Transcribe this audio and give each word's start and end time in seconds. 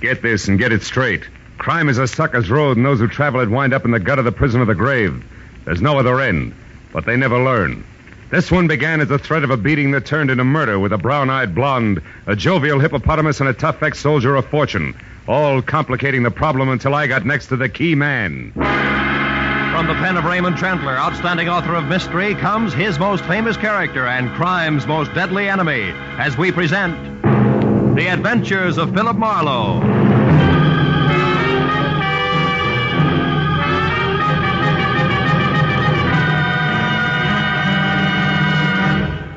Get 0.00 0.22
this 0.22 0.48
and 0.48 0.58
get 0.58 0.72
it 0.72 0.82
straight. 0.82 1.22
Crime 1.58 1.88
is 1.88 1.98
a 1.98 2.06
sucker's 2.06 2.50
road, 2.50 2.76
and 2.76 2.86
those 2.86 3.00
who 3.00 3.08
travel 3.08 3.40
it 3.40 3.48
wind 3.48 3.74
up 3.74 3.84
in 3.84 3.90
the 3.90 3.98
gut 3.98 4.18
of 4.18 4.24
the 4.24 4.32
prison 4.32 4.60
of 4.60 4.68
the 4.68 4.74
grave. 4.74 5.24
There's 5.64 5.82
no 5.82 5.98
other 5.98 6.20
end, 6.20 6.54
but 6.92 7.04
they 7.04 7.16
never 7.16 7.38
learn. 7.38 7.84
This 8.30 8.50
one 8.50 8.68
began 8.68 9.00
as 9.00 9.08
the 9.08 9.18
threat 9.18 9.42
of 9.42 9.50
a 9.50 9.56
beating 9.56 9.90
that 9.92 10.06
turned 10.06 10.30
into 10.30 10.44
murder 10.44 10.78
with 10.78 10.92
a 10.92 10.98
brown 10.98 11.30
eyed 11.30 11.54
blonde, 11.54 12.00
a 12.26 12.36
jovial 12.36 12.78
hippopotamus, 12.78 13.40
and 13.40 13.48
a 13.48 13.54
tough 13.54 13.82
ex 13.82 13.98
soldier 13.98 14.36
of 14.36 14.46
fortune, 14.46 14.94
all 15.26 15.62
complicating 15.62 16.22
the 16.22 16.30
problem 16.30 16.68
until 16.68 16.94
I 16.94 17.06
got 17.06 17.26
next 17.26 17.46
to 17.48 17.56
the 17.56 17.68
key 17.68 17.94
man. 17.94 18.52
From 18.52 19.86
the 19.86 19.94
pen 19.94 20.16
of 20.16 20.24
Raymond 20.24 20.58
Chandler, 20.58 20.96
outstanding 20.96 21.48
author 21.48 21.74
of 21.74 21.84
mystery, 21.84 22.34
comes 22.34 22.72
his 22.72 22.98
most 22.98 23.24
famous 23.24 23.56
character 23.56 24.06
and 24.06 24.30
crime's 24.34 24.86
most 24.86 25.12
deadly 25.14 25.48
enemy, 25.48 25.92
as 26.18 26.36
we 26.36 26.52
present 26.52 27.18
The 27.98 28.06
Adventures 28.06 28.78
of 28.78 28.94
Philip 28.94 29.16
Marlowe. 29.16 29.80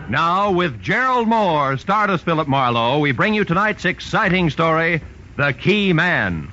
Now, 0.07 0.51
with 0.51 0.79
Gerald 0.79 1.27
Mohr, 1.27 1.79
Stardust 1.79 2.23
Philip 2.23 2.47
Marlowe, 2.47 2.99
we 2.99 3.11
bring 3.11 3.33
you 3.33 3.43
tonight's 3.43 3.85
exciting 3.85 4.51
story 4.51 5.01
The 5.37 5.53
Key 5.53 5.91
Man. 5.91 6.47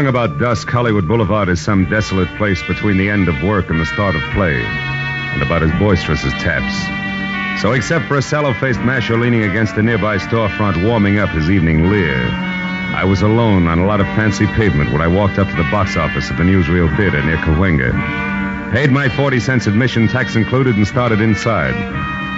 Along 0.00 0.08
about 0.08 0.38
dusk, 0.38 0.66
Hollywood 0.66 1.06
Boulevard 1.06 1.50
is 1.50 1.60
some 1.60 1.84
desolate 1.84 2.34
place 2.38 2.62
between 2.66 2.96
the 2.96 3.10
end 3.10 3.28
of 3.28 3.42
work 3.42 3.68
and 3.68 3.78
the 3.78 3.84
start 3.84 4.16
of 4.16 4.22
play, 4.32 4.56
and 4.56 5.42
about 5.42 5.62
as 5.62 5.78
boisterous 5.78 6.24
as 6.24 6.32
taps. 6.40 7.60
So, 7.60 7.72
except 7.72 8.06
for 8.06 8.16
a 8.16 8.22
sallow 8.22 8.54
faced 8.54 8.80
masher 8.80 9.18
leaning 9.18 9.42
against 9.42 9.76
a 9.76 9.82
nearby 9.82 10.16
storefront 10.16 10.82
warming 10.88 11.18
up 11.18 11.28
his 11.28 11.50
evening 11.50 11.90
leer, 11.90 12.16
I 12.16 13.04
was 13.04 13.20
alone 13.20 13.66
on 13.66 13.78
a 13.78 13.84
lot 13.84 14.00
of 14.00 14.06
fancy 14.16 14.46
pavement 14.46 14.90
when 14.90 15.02
I 15.02 15.06
walked 15.06 15.38
up 15.38 15.48
to 15.48 15.54
the 15.54 15.70
box 15.70 15.98
office 15.98 16.30
of 16.30 16.38
the 16.38 16.44
Newsreel 16.44 16.96
Theater 16.96 17.22
near 17.22 17.36
Cahuenga. 17.36 18.72
Paid 18.72 18.92
my 18.92 19.10
40 19.10 19.38
cents 19.38 19.66
admission, 19.66 20.08
tax 20.08 20.34
included, 20.34 20.76
and 20.76 20.88
started 20.88 21.20
inside, 21.20 21.76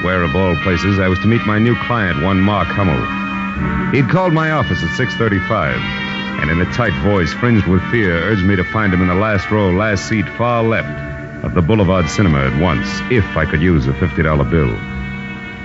where, 0.02 0.24
of 0.24 0.34
all 0.34 0.56
places, 0.64 0.98
I 0.98 1.06
was 1.06 1.20
to 1.20 1.28
meet 1.28 1.46
my 1.46 1.60
new 1.60 1.76
client, 1.84 2.24
one 2.24 2.40
Mark 2.40 2.66
Hummel. 2.66 3.92
He'd 3.92 4.10
called 4.10 4.32
my 4.32 4.50
office 4.50 4.82
at 4.82 4.96
635 4.96 6.01
and 6.42 6.50
in 6.50 6.60
a 6.60 6.72
tight 6.72 6.92
voice, 7.04 7.32
fringed 7.32 7.68
with 7.68 7.80
fear, 7.92 8.14
urged 8.24 8.44
me 8.44 8.56
to 8.56 8.64
find 8.64 8.92
him 8.92 9.00
in 9.00 9.06
the 9.06 9.14
last 9.14 9.48
row, 9.52 9.70
last 9.70 10.08
seat, 10.08 10.28
far 10.30 10.64
left 10.64 11.44
of 11.44 11.54
the 11.54 11.62
Boulevard 11.62 12.08
Cinema 12.10 12.38
at 12.38 12.60
once, 12.60 12.88
if 13.12 13.24
I 13.36 13.46
could 13.46 13.62
use 13.62 13.86
a 13.86 13.92
$50 13.92 14.50
bill. 14.50 14.76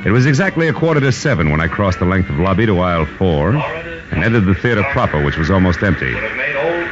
It 0.06 0.12
was 0.12 0.28
exactly 0.28 0.68
a 0.68 0.74
quarter 0.74 1.00
to 1.00 1.12
seven 1.12 1.50
when 1.50 1.62
I 1.62 1.68
crossed 1.68 1.98
the 1.98 2.06
length 2.06 2.30
of 2.30 2.38
lobby 2.38 2.68
to 2.68 2.80
aisle 2.80 3.08
four 3.08 3.56
and 3.56 4.24
entered 4.24 4.46
the 4.46 4.54
theater 4.54 4.84
proper, 4.84 5.20
which 5.24 5.36
was 5.36 5.50
almost 5.50 5.82
empty. 5.82 6.14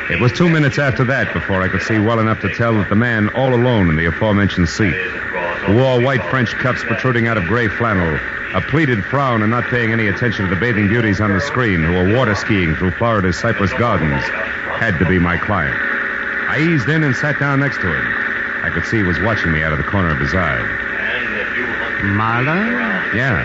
It 0.10 0.20
was 0.20 0.34
two 0.34 0.50
minutes 0.50 0.80
after 0.80 1.04
that 1.04 1.32
before 1.32 1.62
I 1.62 1.68
could 1.68 1.84
see 1.84 2.00
well 2.00 2.20
enough 2.20 2.42
to 2.42 2.50
tell 2.56 2.74
that 2.74 2.90
the 2.90 2.96
man 2.96 3.30
all 3.30 3.54
alone 3.54 3.90
in 3.90 3.96
the 3.96 4.06
aforementioned 4.06 4.68
seat, 4.68 4.96
wore 5.70 6.02
white 6.02 6.24
French 6.32 6.50
cuffs 6.58 6.84
protruding 6.84 7.28
out 7.28 7.38
of 7.38 7.44
gray 7.46 7.68
flannel, 7.68 8.20
a 8.56 8.62
pleated 8.62 9.04
frown 9.04 9.42
and 9.42 9.52
not 9.52 9.66
paying 9.66 9.92
any 9.92 10.08
attention 10.08 10.46
to 10.48 10.50
the 10.50 10.60
bathing 10.60 10.88
beauties 10.88 11.20
on 11.20 11.34
the 11.34 11.42
screen 11.42 11.84
who 11.84 11.92
were 11.92 12.16
water 12.16 12.34
skiing 12.36 12.74
through 12.76 12.92
Florida's 12.92 13.38
Cypress 13.38 13.74
Gardens, 13.74 14.24
had 14.80 14.98
to 15.00 15.06
be 15.06 15.20
my 15.20 15.38
client. 15.38 15.76
I 16.50 16.60
eased 16.60 16.88
in 16.88 17.04
and 17.04 17.14
sat 17.14 17.38
down 17.38 17.60
next 17.60 17.78
to 17.82 17.94
him. 17.94 18.06
I 18.64 18.70
could 18.74 18.86
see 18.86 18.98
he 18.98 19.04
was 19.04 19.20
watching 19.20 19.52
me 19.52 19.62
out 19.62 19.74
of 19.74 19.78
the 19.78 19.84
corner 19.84 20.10
of 20.10 20.20
his 20.20 20.34
eye. 20.34 20.64
Marlowe, 22.04 23.12
Yeah. 23.14 23.44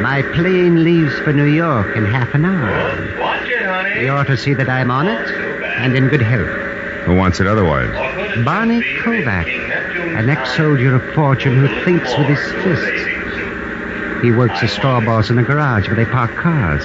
my 0.00 0.22
plane 0.34 0.82
leaves 0.82 1.18
for 1.20 1.32
New 1.34 1.44
York 1.44 1.94
in 1.94 2.06
half 2.06 2.32
an 2.34 2.46
hour. 2.46 3.18
Watch 3.20 3.48
it, 3.50 3.62
honey. 3.66 4.04
You 4.04 4.12
ought 4.12 4.28
to 4.28 4.36
see 4.36 4.54
that 4.54 4.70
I'm 4.70 4.90
on 4.90 5.08
it 5.08 5.28
and 5.78 5.94
in 5.94 6.08
good 6.08 6.22
health. 6.22 6.48
Who 7.04 7.16
wants 7.16 7.38
it 7.40 7.46
otherwise? 7.46 7.90
Barney 8.44 8.80
Kovac, 9.02 9.46
an 10.16 10.30
ex-soldier 10.30 10.94
of 10.94 11.14
fortune 11.14 11.54
who 11.56 11.84
thinks 11.84 12.16
with 12.16 12.28
his 12.28 12.52
fists. 12.62 13.08
He 14.22 14.30
works 14.30 14.62
as 14.62 14.72
straw 14.72 15.00
boss 15.00 15.30
in 15.30 15.38
a 15.38 15.42
garage 15.42 15.86
where 15.88 15.96
they 15.96 16.04
park 16.06 16.30
cars. 16.36 16.84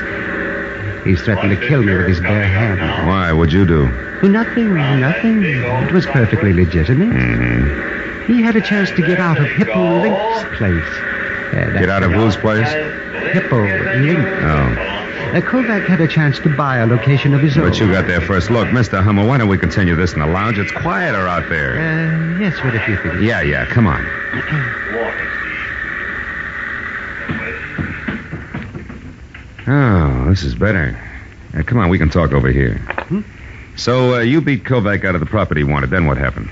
He's 1.06 1.22
threatened 1.22 1.52
to 1.52 1.68
kill 1.68 1.84
me 1.84 1.96
with 1.96 2.08
his 2.08 2.20
bare 2.20 2.48
hand. 2.48 3.08
Why? 3.08 3.32
What'd 3.32 3.54
you 3.54 3.66
do? 3.66 3.88
Nothing, 4.24 4.74
nothing. 4.74 5.44
It 5.44 5.92
was 5.94 6.06
perfectly 6.08 6.52
legitimate. 6.52 7.10
Mm-hmm. 7.10 8.34
He 8.34 8.42
had 8.42 8.56
a 8.56 8.62
chance 8.62 8.90
to 8.92 9.02
get 9.06 9.20
out 9.20 9.40
of 9.40 9.46
Hippo 9.46 10.02
Link's 10.02 10.58
place. 10.58 10.84
Uh, 11.54 11.80
Get 11.80 11.90
out 11.90 12.04
of 12.04 12.12
whose 12.12 12.36
place? 12.36 12.68
Hippo 13.34 13.62
Link. 13.62 14.20
Oh. 14.20 14.94
Uh, 15.28 15.42
Kovac 15.42 15.86
had 15.86 16.02
a 16.02 16.08
chance 16.08 16.40
to 16.40 16.50
buy 16.50 16.78
a 16.78 16.86
location 16.88 17.34
of 17.34 17.42
his 17.42 17.58
own. 17.58 17.70
But 17.70 17.80
you 17.80 17.90
got 17.92 18.08
there 18.08 18.20
first. 18.22 18.50
Look, 18.50 18.68
Mr. 18.70 19.02
Hummel, 19.02 19.28
why 19.28 19.38
don't 19.38 19.48
we 19.48 19.58
continue 19.58 19.96
this 19.96 20.14
in 20.14 20.20
the 20.20 20.28
lounge? 20.28 20.58
It's 20.58 20.72
quieter 20.72 21.28
out 21.28 21.48
there. 21.50 21.78
Uh, 21.80 22.40
yes, 22.40 22.62
what 22.64 22.76
if 22.76 22.86
you 22.88 22.98
think? 22.98 23.22
Yeah, 23.22 23.42
yeah, 23.42 23.66
come 23.66 23.88
on. 23.88 24.04
Oh, 29.68 30.30
this 30.30 30.44
is 30.44 30.56
better. 30.56 30.98
Uh, 31.54 31.64
come 31.64 31.78
on, 31.78 31.90
we 31.90 31.98
can 31.98 32.10
talk 32.10 32.32
over 32.32 32.50
here. 32.50 32.82
So, 33.76 34.16
uh, 34.16 34.20
you 34.20 34.42
beat 34.42 34.64
Kovac 34.64 35.06
out 35.06 35.14
of 35.16 35.20
the 35.20 35.28
property 35.28 35.62
he 35.62 35.64
wanted. 35.64 35.90
Then 35.90 36.08
what 36.08 36.18
happened? 36.18 36.50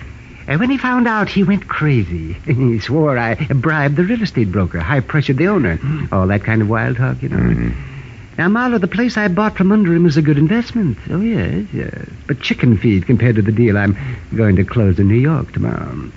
Uh, 0.48 0.58
when 0.58 0.70
he 0.70 0.78
found 0.78 1.08
out, 1.08 1.28
he 1.28 1.44
went 1.44 1.68
crazy. 1.68 2.34
he 2.46 2.80
swore 2.80 3.18
I 3.18 3.36
bribed 3.36 3.96
the 3.96 4.04
real 4.04 4.22
estate 4.22 4.52
broker, 4.52 4.80
high 4.80 5.00
pressured 5.00 5.38
the 5.38 5.48
owner. 5.48 5.80
All 6.12 6.28
that 6.28 6.44
kind 6.44 6.62
of 6.62 6.70
wild 6.70 6.98
talk, 6.98 7.22
you 7.24 7.30
know. 7.30 7.38
Mm-hmm. 7.38 7.92
Now, 8.38 8.50
Marlowe, 8.50 8.80
the 8.80 8.88
place 8.88 9.16
I 9.18 9.30
bought 9.30 9.56
from 9.56 9.72
under 9.72 9.94
him 9.94 10.06
is 10.06 10.18
a 10.18 10.22
good 10.22 10.38
investment. 10.38 10.98
Oh, 11.10 11.22
yes, 11.22 11.66
yes. 11.74 12.10
But 12.28 12.42
chicken 12.42 12.78
feed 12.78 13.08
compared 13.08 13.38
to 13.38 13.42
the 13.42 13.52
deal 13.54 13.78
I'm 13.78 13.98
going 14.36 14.58
to 14.58 14.66
close 14.66 15.00
in 15.00 15.08
New 15.08 15.16
York 15.16 15.54
tomorrow. 15.54 16.12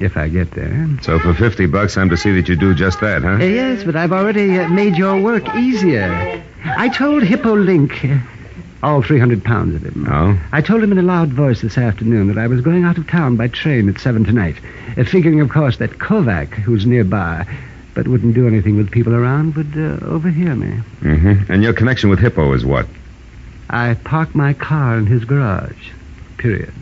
If 0.00 0.16
I 0.16 0.28
get 0.28 0.50
there. 0.52 0.88
So, 1.02 1.18
for 1.18 1.34
50 1.34 1.66
bucks, 1.66 1.96
I'm 1.96 2.10
to 2.10 2.16
see 2.16 2.32
that 2.32 2.48
you 2.48 2.56
do 2.56 2.74
just 2.74 3.00
that, 3.00 3.22
huh? 3.22 3.32
Uh, 3.32 3.38
yes, 3.38 3.84
but 3.84 3.94
I've 3.94 4.12
already 4.12 4.58
uh, 4.58 4.68
made 4.68 4.96
your 4.96 5.20
work 5.20 5.54
easier. 5.54 6.42
I 6.64 6.88
told 6.88 7.22
Hippo 7.22 7.54
Link, 7.54 8.04
uh, 8.04 8.18
all 8.82 9.02
300 9.02 9.44
pounds 9.44 9.74
of 9.76 9.82
him. 9.82 10.06
Oh? 10.10 10.40
I 10.50 10.60
told 10.60 10.82
him 10.82 10.92
in 10.92 10.98
a 10.98 11.02
loud 11.02 11.30
voice 11.32 11.60
this 11.60 11.78
afternoon 11.78 12.28
that 12.28 12.38
I 12.38 12.46
was 12.46 12.60
going 12.60 12.84
out 12.84 12.98
of 12.98 13.06
town 13.06 13.36
by 13.36 13.48
train 13.48 13.88
at 13.88 14.00
7 14.00 14.24
tonight, 14.24 14.56
uh, 14.96 15.04
figuring, 15.04 15.40
of 15.40 15.50
course, 15.50 15.76
that 15.76 15.90
Kovac, 15.98 16.48
who's 16.48 16.86
nearby, 16.86 17.46
but 17.94 18.08
wouldn't 18.08 18.34
do 18.34 18.46
anything 18.46 18.76
with 18.76 18.90
people 18.90 19.14
around, 19.14 19.54
would 19.56 19.76
uh, 19.76 20.04
overhear 20.06 20.54
me. 20.54 20.80
Mm-hmm. 21.00 21.52
And 21.52 21.62
your 21.62 21.74
connection 21.74 22.10
with 22.10 22.18
Hippo 22.18 22.52
is 22.54 22.64
what? 22.64 22.86
I 23.68 23.94
parked 23.94 24.34
my 24.34 24.52
car 24.52 24.98
in 24.98 25.06
his 25.06 25.24
garage. 25.24 25.90
Period. 26.38 26.72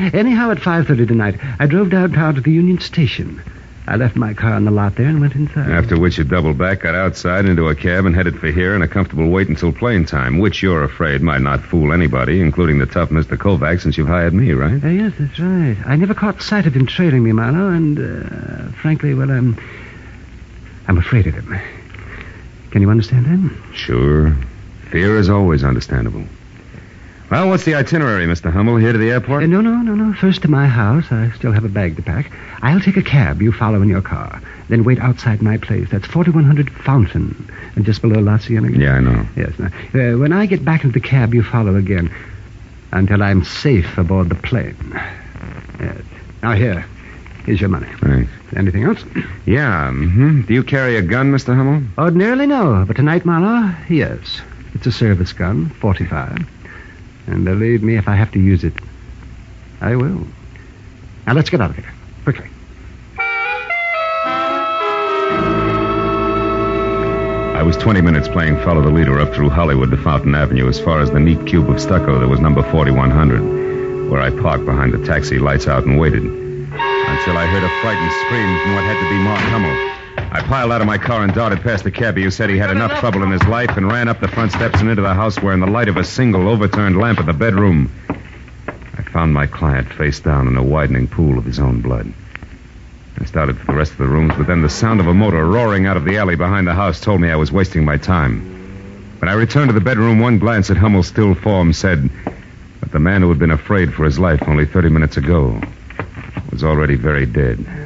Anyhow, 0.00 0.50
at 0.50 0.58
5.30 0.58 1.08
tonight, 1.08 1.36
I 1.58 1.66
drove 1.66 1.90
downtown 1.90 2.34
to 2.34 2.40
the 2.40 2.50
Union 2.50 2.80
Station. 2.80 3.42
I 3.86 3.96
left 3.96 4.14
my 4.14 4.34
car 4.34 4.56
in 4.56 4.64
the 4.64 4.70
lot 4.70 4.94
there 4.94 5.08
and 5.08 5.20
went 5.20 5.34
inside. 5.34 5.68
After 5.70 5.98
which 5.98 6.16
you 6.16 6.24
doubled 6.24 6.56
back, 6.56 6.80
got 6.80 6.94
outside 6.94 7.44
into 7.44 7.68
a 7.68 7.74
cab, 7.74 8.06
and 8.06 8.14
headed 8.14 8.38
for 8.38 8.46
here 8.46 8.74
in 8.74 8.82
a 8.82 8.88
comfortable 8.88 9.28
wait 9.28 9.48
until 9.48 9.72
plane 9.72 10.04
time, 10.04 10.38
which 10.38 10.62
you're 10.62 10.84
afraid 10.84 11.22
might 11.22 11.42
not 11.42 11.60
fool 11.60 11.92
anybody, 11.92 12.40
including 12.40 12.78
the 12.78 12.86
tough 12.86 13.10
Mr. 13.10 13.36
Kovac, 13.36 13.80
since 13.80 13.98
you've 13.98 14.06
hired 14.06 14.32
me, 14.32 14.52
right? 14.52 14.82
Uh, 14.82 14.88
yes, 14.88 15.12
that's 15.18 15.38
right. 15.38 15.76
I 15.84 15.96
never 15.96 16.14
caught 16.14 16.40
sight 16.40 16.66
of 16.66 16.74
him 16.74 16.86
trailing 16.86 17.24
me, 17.24 17.32
Marlowe, 17.32 17.68
and 17.68 17.98
uh, 17.98 18.72
frankly, 18.80 19.12
well, 19.12 19.30
I'm, 19.30 19.58
I'm 20.86 20.98
afraid 20.98 21.26
of 21.26 21.34
him. 21.34 21.58
Can 22.70 22.82
you 22.82 22.90
understand 22.90 23.26
that? 23.26 23.74
Sure. 23.74 24.36
Fear 24.90 25.18
is 25.18 25.28
always 25.28 25.64
understandable. 25.64 26.24
Well, 27.30 27.48
what's 27.48 27.64
the 27.64 27.76
itinerary, 27.76 28.26
Mr. 28.26 28.52
Hummel? 28.52 28.76
Here 28.76 28.92
to 28.92 28.98
the 28.98 29.12
airport? 29.12 29.44
Uh, 29.44 29.46
no, 29.46 29.60
no, 29.60 29.76
no, 29.76 29.94
no. 29.94 30.12
First 30.14 30.42
to 30.42 30.48
my 30.48 30.66
house. 30.66 31.12
I 31.12 31.30
still 31.30 31.52
have 31.52 31.64
a 31.64 31.68
bag 31.68 31.94
to 31.94 32.02
pack. 32.02 32.32
I'll 32.60 32.80
take 32.80 32.96
a 32.96 33.02
cab. 33.02 33.40
You 33.40 33.52
follow 33.52 33.80
in 33.82 33.88
your 33.88 34.02
car. 34.02 34.42
Then 34.68 34.82
wait 34.82 34.98
outside 34.98 35.40
my 35.40 35.56
place. 35.56 35.88
That's 35.90 36.06
4100 36.08 36.72
Fountain, 36.72 37.48
and 37.76 37.84
just 37.84 38.02
below 38.02 38.18
La 38.20 38.38
Cienega. 38.38 38.76
Yeah, 38.76 38.94
I 38.94 39.00
know. 39.00 39.26
Yes. 39.36 39.52
Now, 39.60 39.66
uh, 39.94 40.18
when 40.18 40.32
I 40.32 40.46
get 40.46 40.64
back 40.64 40.82
into 40.82 40.98
the 40.98 41.06
cab, 41.06 41.32
you 41.32 41.44
follow 41.44 41.76
again 41.76 42.12
until 42.90 43.22
I'm 43.22 43.44
safe 43.44 43.96
aboard 43.96 44.28
the 44.28 44.34
plane. 44.34 44.76
Yes. 45.78 46.02
Now, 46.42 46.54
here. 46.54 46.84
Here's 47.44 47.60
your 47.60 47.70
money. 47.70 47.86
Thanks. 48.00 48.32
Anything 48.56 48.82
else? 48.82 49.04
Yeah, 49.46 49.88
mm-hmm. 49.90 50.42
Do 50.42 50.54
you 50.54 50.64
carry 50.64 50.96
a 50.96 51.02
gun, 51.02 51.30
Mr. 51.32 51.54
Hummel? 51.54 51.82
Ordinarily, 51.96 52.46
no. 52.48 52.84
But 52.86 52.96
tonight, 52.96 53.24
Marlowe, 53.24 53.72
yes. 53.88 54.40
It's 54.74 54.86
a 54.86 54.92
service 54.92 55.32
gun, 55.32 55.68
45. 55.80 56.59
And 57.26 57.44
believe 57.44 57.82
me, 57.82 57.96
if 57.96 58.08
I 58.08 58.14
have 58.14 58.32
to 58.32 58.40
use 58.40 58.64
it, 58.64 58.74
I 59.80 59.96
will. 59.96 60.26
Now, 61.26 61.34
let's 61.34 61.50
get 61.50 61.60
out 61.60 61.70
of 61.70 61.76
here. 61.76 61.92
Quickly. 62.24 62.48
I 67.60 67.62
was 67.62 67.76
20 67.76 68.00
minutes 68.00 68.26
playing 68.26 68.56
follow 68.64 68.80
the 68.80 68.90
leader 68.90 69.20
up 69.20 69.34
through 69.34 69.50
Hollywood 69.50 69.90
to 69.90 69.96
Fountain 69.98 70.34
Avenue 70.34 70.66
as 70.66 70.80
far 70.80 71.00
as 71.00 71.10
the 71.10 71.20
neat 71.20 71.46
cube 71.46 71.68
of 71.68 71.80
stucco 71.80 72.18
that 72.18 72.26
was 72.26 72.40
number 72.40 72.62
4100, 72.62 74.10
where 74.10 74.20
I 74.20 74.30
parked 74.30 74.64
behind 74.64 74.94
the 74.94 75.04
taxi, 75.04 75.38
lights 75.38 75.68
out, 75.68 75.84
and 75.84 75.98
waited. 75.98 76.24
Until 76.24 77.36
I 77.36 77.46
heard 77.46 77.62
a 77.62 77.68
frightened 77.80 78.12
scream 78.12 78.58
from 78.62 78.74
what 78.74 78.84
had 78.84 78.98
to 78.98 79.08
be 79.10 79.18
Mark 79.22 79.40
Hummel. 79.40 79.89
I 80.32 80.42
piled 80.42 80.70
out 80.70 80.80
of 80.80 80.86
my 80.86 80.96
car 80.96 81.24
and 81.24 81.34
darted 81.34 81.60
past 81.60 81.82
the 81.82 81.90
cabbie 81.90 82.22
who 82.22 82.30
said 82.30 82.50
he 82.50 82.56
had 82.56 82.70
enough 82.70 83.00
trouble 83.00 83.24
in 83.24 83.32
his 83.32 83.42
life 83.44 83.76
and 83.76 83.90
ran 83.90 84.06
up 84.06 84.20
the 84.20 84.28
front 84.28 84.52
steps 84.52 84.80
and 84.80 84.88
into 84.88 85.02
the 85.02 85.12
house 85.12 85.42
where, 85.42 85.52
in 85.52 85.58
the 85.58 85.66
light 85.66 85.88
of 85.88 85.96
a 85.96 86.04
single 86.04 86.48
overturned 86.48 86.96
lamp 86.96 87.18
in 87.18 87.26
the 87.26 87.32
bedroom, 87.32 87.90
I 88.96 89.02
found 89.02 89.34
my 89.34 89.48
client 89.48 89.92
face 89.92 90.20
down 90.20 90.46
in 90.46 90.56
a 90.56 90.62
widening 90.62 91.08
pool 91.08 91.36
of 91.36 91.44
his 91.44 91.58
own 91.58 91.80
blood. 91.80 92.12
I 93.18 93.24
started 93.24 93.58
for 93.58 93.66
the 93.66 93.74
rest 93.74 93.90
of 93.90 93.98
the 93.98 94.06
rooms, 94.06 94.32
but 94.36 94.46
then 94.46 94.62
the 94.62 94.70
sound 94.70 95.00
of 95.00 95.08
a 95.08 95.14
motor 95.14 95.44
roaring 95.44 95.86
out 95.86 95.96
of 95.96 96.04
the 96.04 96.18
alley 96.18 96.36
behind 96.36 96.68
the 96.68 96.74
house 96.74 97.00
told 97.00 97.20
me 97.20 97.28
I 97.28 97.36
was 97.36 97.50
wasting 97.50 97.84
my 97.84 97.96
time. 97.96 99.16
When 99.18 99.28
I 99.28 99.32
returned 99.32 99.70
to 99.70 99.74
the 99.74 99.80
bedroom, 99.80 100.20
one 100.20 100.38
glance 100.38 100.70
at 100.70 100.76
Hummel's 100.76 101.08
still 101.08 101.34
form 101.34 101.72
said 101.72 102.08
that 102.80 102.92
the 102.92 103.00
man 103.00 103.22
who 103.22 103.30
had 103.30 103.40
been 103.40 103.50
afraid 103.50 103.92
for 103.92 104.04
his 104.04 104.20
life 104.20 104.44
only 104.46 104.64
30 104.64 104.90
minutes 104.90 105.16
ago 105.16 105.60
was 106.52 106.62
already 106.62 106.94
very 106.94 107.26
dead. 107.26 107.79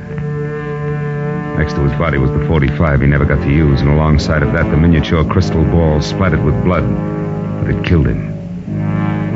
Next 1.57 1.75
to 1.75 1.83
his 1.83 1.97
body 1.99 2.19
was 2.19 2.33
the 2.33 2.45
45 2.47 3.01
he 3.01 3.07
never 3.07 3.25
got 3.25 3.41
to 3.43 3.51
use, 3.51 3.81
and 3.81 3.89
alongside 3.89 4.43
of 4.43 4.53
that, 4.53 4.69
the 4.71 4.77
miniature 4.77 5.25
crystal 5.25 5.65
ball 5.65 6.03
splattered 6.03 6.45
with 6.45 6.63
blood 6.65 6.83
that 6.83 7.75
had 7.75 7.85
killed 7.85 8.09
him. 8.09 8.35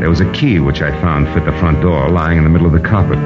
There 0.00 0.10
was 0.10 0.20
a 0.20 0.30
key 0.32 0.58
which 0.58 0.82
I 0.82 0.90
found 1.00 1.28
fit 1.28 1.44
the 1.44 1.52
front 1.58 1.80
door, 1.80 2.08
lying 2.10 2.38
in 2.38 2.44
the 2.44 2.50
middle 2.50 2.66
of 2.66 2.72
the 2.72 2.80
carpet. 2.80 3.18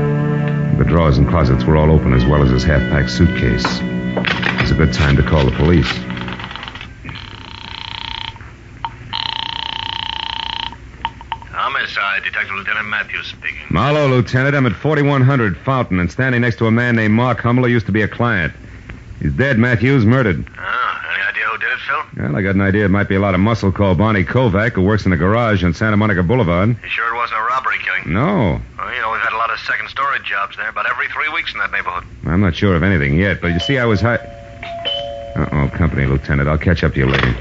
The 0.79 0.85
drawers 0.85 1.17
and 1.17 1.29
closets 1.29 1.65
were 1.65 1.77
all 1.77 1.91
open, 1.91 2.12
as 2.12 2.27
well 2.27 2.43
as 2.43 2.50
his 2.50 2.65
half 2.65 2.81
packed 2.91 3.11
suitcase. 3.11 3.65
It 3.81 4.61
was 4.61 4.71
a 4.71 4.75
good 4.75 4.93
time 4.93 5.17
to 5.17 5.23
call 5.23 5.44
the 5.44 5.53
police. 5.53 5.91
Homicide, 11.50 12.25
Detective 12.25 12.55
Lieutenant 12.56 12.89
Matthews 12.89 13.27
speaking. 13.27 13.61
Marlowe, 13.71 14.09
Lieutenant. 14.09 14.55
I'm 14.55 14.67
at 14.67 14.73
4100 14.73 15.56
Fountain 15.59 15.99
and 15.99 16.11
standing 16.11 16.43
next 16.43 16.56
to 16.56 16.67
a 16.67 16.71
man 16.71 16.97
named 16.97 17.15
Mark 17.15 17.41
Hummel 17.41 17.65
who 17.65 17.71
used 17.71 17.87
to 17.87 17.93
be 17.93 18.03
a 18.03 18.09
client. 18.09 18.53
He's 19.22 19.32
dead, 19.32 19.56
Matthews, 19.56 20.04
murdered. 20.04 20.44
Oh, 20.58 21.00
any 21.14 21.22
idea 21.22 21.44
who 21.44 21.58
did 21.58 21.70
it, 21.70 21.78
Phil? 21.86 22.24
Well, 22.24 22.36
I 22.36 22.42
got 22.42 22.56
an 22.56 22.60
idea 22.60 22.84
it 22.86 22.88
might 22.90 23.08
be 23.08 23.14
a 23.14 23.20
lot 23.20 23.34
of 23.34 23.40
muscle 23.40 23.70
called 23.70 23.98
Barney 23.98 24.24
Kovac 24.24 24.72
who 24.72 24.82
works 24.82 25.06
in 25.06 25.12
a 25.12 25.16
garage 25.16 25.62
on 25.62 25.72
Santa 25.74 25.96
Monica 25.96 26.24
Boulevard. 26.24 26.70
You 26.70 26.88
sure 26.88 27.14
it 27.14 27.16
wasn't 27.16 27.38
a 27.38 27.42
robbery 27.44 27.78
killing? 27.78 28.12
No, 28.12 28.60
Well, 28.78 28.92
you 28.94 29.00
know, 29.00 29.12
we've 29.12 29.20
had 29.20 29.32
a 29.32 29.36
lot 29.36 29.52
of 29.52 29.60
second 29.60 29.88
story 29.88 30.19
jobs 30.24 30.56
there, 30.56 30.69
about 30.69 30.90
every 30.90 31.06
three 31.08 31.28
weeks 31.32 31.52
in 31.52 31.60
that 31.60 31.70
neighborhood. 31.70 32.02
I'm 32.26 32.40
not 32.40 32.56
sure 32.56 32.74
of 32.74 32.82
anything 32.82 33.16
yet, 33.16 33.40
but 33.40 33.48
you 33.52 33.60
see, 33.60 33.78
I 33.78 33.84
was 33.84 34.00
high. 34.00 34.16
Uh 35.36 35.48
oh, 35.52 35.69
company, 35.78 36.04
Lieutenant. 36.06 36.48
I'll 36.48 36.58
catch 36.58 36.82
up 36.82 36.92
to 36.94 36.98
you 36.98 37.06
later. 37.06 37.32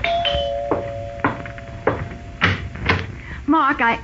Mark, 3.47 3.81
I. 3.81 3.99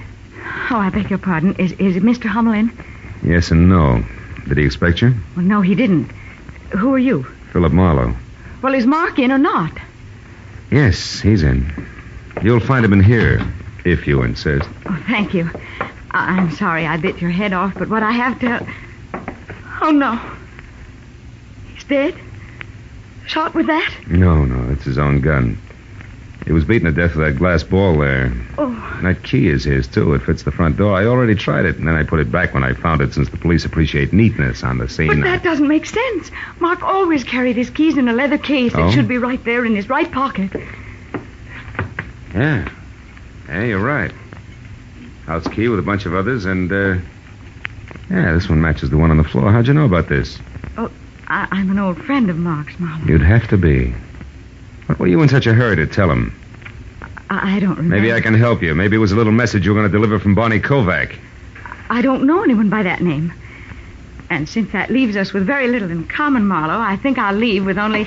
Oh, 0.72 0.78
I 0.78 0.90
beg 0.90 1.10
your 1.10 1.20
pardon. 1.20 1.56
Is, 1.56 1.72
is 1.74 1.96
it 1.96 2.04
Mr. 2.04 2.26
Hummel 2.26 2.54
in? 2.54 2.72
Yes 3.24 3.52
and 3.52 3.70
no. 3.70 4.04
Did 4.48 4.58
he 4.58 4.66
expect 4.66 5.02
you? 5.02 5.14
Well, 5.36 5.46
no, 5.46 5.62
he 5.62 5.76
didn't. 5.76 6.06
Who 6.78 6.94
are 6.94 7.00
you? 7.00 7.26
Philip 7.52 7.72
Marlowe. 7.74 8.16
Well, 8.62 8.74
is 8.74 8.86
Mark 8.86 9.20
in 9.20 9.32
or 9.32 9.38
not? 9.38 9.72
Yes, 10.72 11.20
he's 11.22 11.44
in. 11.44 11.72
You'll 12.44 12.60
find 12.60 12.84
him 12.86 12.94
in 12.94 13.04
here, 13.04 13.42
if 13.86 14.08
you 14.08 14.24
insist. 14.24 14.68
Oh, 14.86 15.04
thank 15.08 15.34
you. 15.34 15.50
I- 16.12 16.38
I'm 16.38 16.52
sorry 16.52 16.86
I 16.86 16.98
bit 16.98 17.22
your 17.22 17.32
head 17.32 17.54
off, 17.54 17.74
but 17.76 17.90
what 17.90 18.04
I 18.04 18.12
have 18.12 18.40
to. 18.40 18.68
Oh, 19.82 19.92
no. 19.92 20.20
He's 21.74 21.84
dead? 21.86 22.16
Shot 23.28 23.54
with 23.54 23.68
that? 23.68 23.92
No, 24.08 24.46
no, 24.46 24.72
it's 24.72 24.84
his 24.86 24.98
own 24.98 25.22
gun. 25.22 25.58
He 26.48 26.54
was 26.54 26.64
beaten 26.64 26.86
to 26.86 26.94
death 26.94 27.14
with 27.16 27.28
that 27.28 27.38
glass 27.38 27.62
ball 27.62 27.98
there. 28.00 28.32
Oh, 28.58 28.94
And 28.98 29.06
that 29.06 29.22
key 29.22 29.50
is 29.50 29.66
his, 29.66 29.86
too. 29.86 30.14
It 30.14 30.22
fits 30.22 30.44
the 30.44 30.52
front 30.52 30.78
door. 30.78 30.96
I 30.98 31.06
already 31.06 31.36
tried 31.36 31.66
it, 31.66 31.76
and 31.78 31.86
then 31.86 31.96
I 31.96 32.04
put 32.04 32.22
it 32.22 32.32
back 32.32 32.54
when 32.54 32.64
I 32.64 32.72
found 32.74 33.02
it, 33.02 33.14
since 33.14 33.30
the 33.30 33.36
police 33.38 33.66
appreciate 33.66 34.14
neatness 34.14 34.64
on 34.64 34.78
the 34.78 34.88
scene. 34.88 35.10
but 35.10 35.24
that 35.24 35.44
doesn't 35.44 35.68
make 35.68 35.86
sense. 35.86 36.32
Mark 36.62 36.82
always 36.84 37.26
carried 37.26 37.58
his 37.58 37.70
keys 37.70 37.98
in 37.98 38.08
a 38.08 38.14
leather 38.14 38.38
case. 38.38 38.72
Oh? 38.76 38.88
It 38.88 38.94
should 38.94 39.10
be 39.10 39.18
right 39.18 39.44
there 39.44 39.66
in 39.66 39.76
his 39.76 39.90
right 39.90 40.10
pocket. 40.10 40.50
Yeah. 42.34 42.70
Yeah, 43.50 43.64
you're 43.64 43.84
right. 43.84 44.12
House 45.26 45.48
key 45.50 45.68
with 45.68 45.80
a 45.80 45.84
bunch 45.84 46.06
of 46.06 46.14
others, 46.14 46.46
and, 46.46 46.72
uh. 46.72 46.96
Yeah, 48.10 48.32
this 48.34 48.48
one 48.48 48.62
matches 48.62 48.90
the 48.90 48.98
one 48.98 49.12
on 49.12 49.18
the 49.18 49.24
floor. 49.26 49.52
How'd 49.52 49.68
you 49.68 49.74
know 49.74 49.86
about 49.86 50.08
this? 50.08 50.40
I- 50.78 51.48
I'm 51.52 51.70
an 51.72 51.78
old 51.80 52.02
friend 52.06 52.30
of 52.30 52.38
Mark's, 52.38 52.80
Marlowe. 52.80 53.06
You'd 53.06 53.22
have 53.22 53.50
to 53.50 53.58
be. 53.58 53.94
What 54.88 55.00
were 55.00 55.08
you 55.08 55.22
in 55.22 55.30
such 55.30 55.48
a 55.48 55.54
hurry 55.54 55.76
to 55.76 55.88
tell 55.88 56.10
him? 56.10 56.34
I, 57.30 57.58
I 57.58 57.60
don't 57.60 57.76
remember. 57.76 57.96
Maybe 57.96 58.14
I 58.14 58.22
can 58.22 58.34
help 58.34 58.62
you. 58.62 58.74
Maybe 58.74 58.96
it 58.96 59.00
was 59.00 59.12
a 59.12 59.16
little 59.16 59.34
message 59.34 59.66
you 59.66 59.74
were 59.74 59.80
going 59.80 59.92
to 59.92 59.96
deliver 59.96 60.20
from 60.20 60.34
Barney 60.34 60.60
Kovac. 60.60 61.18
I 61.90 62.02
don't 62.02 62.26
know 62.26 62.44
anyone 62.44 62.70
by 62.70 62.84
that 62.84 63.02
name. 63.02 63.34
And 64.30 64.48
since 64.48 64.72
that 64.74 64.90
leaves 64.90 65.16
us 65.16 65.32
with 65.34 65.46
very 65.46 65.68
little 65.68 65.90
in 65.90 66.06
common, 66.08 66.46
Marlowe, 66.48 66.80
I 66.80 66.98
think 66.98 67.18
I'll 67.18 67.36
leave 67.36 67.66
with 67.66 67.78
only 67.78 68.06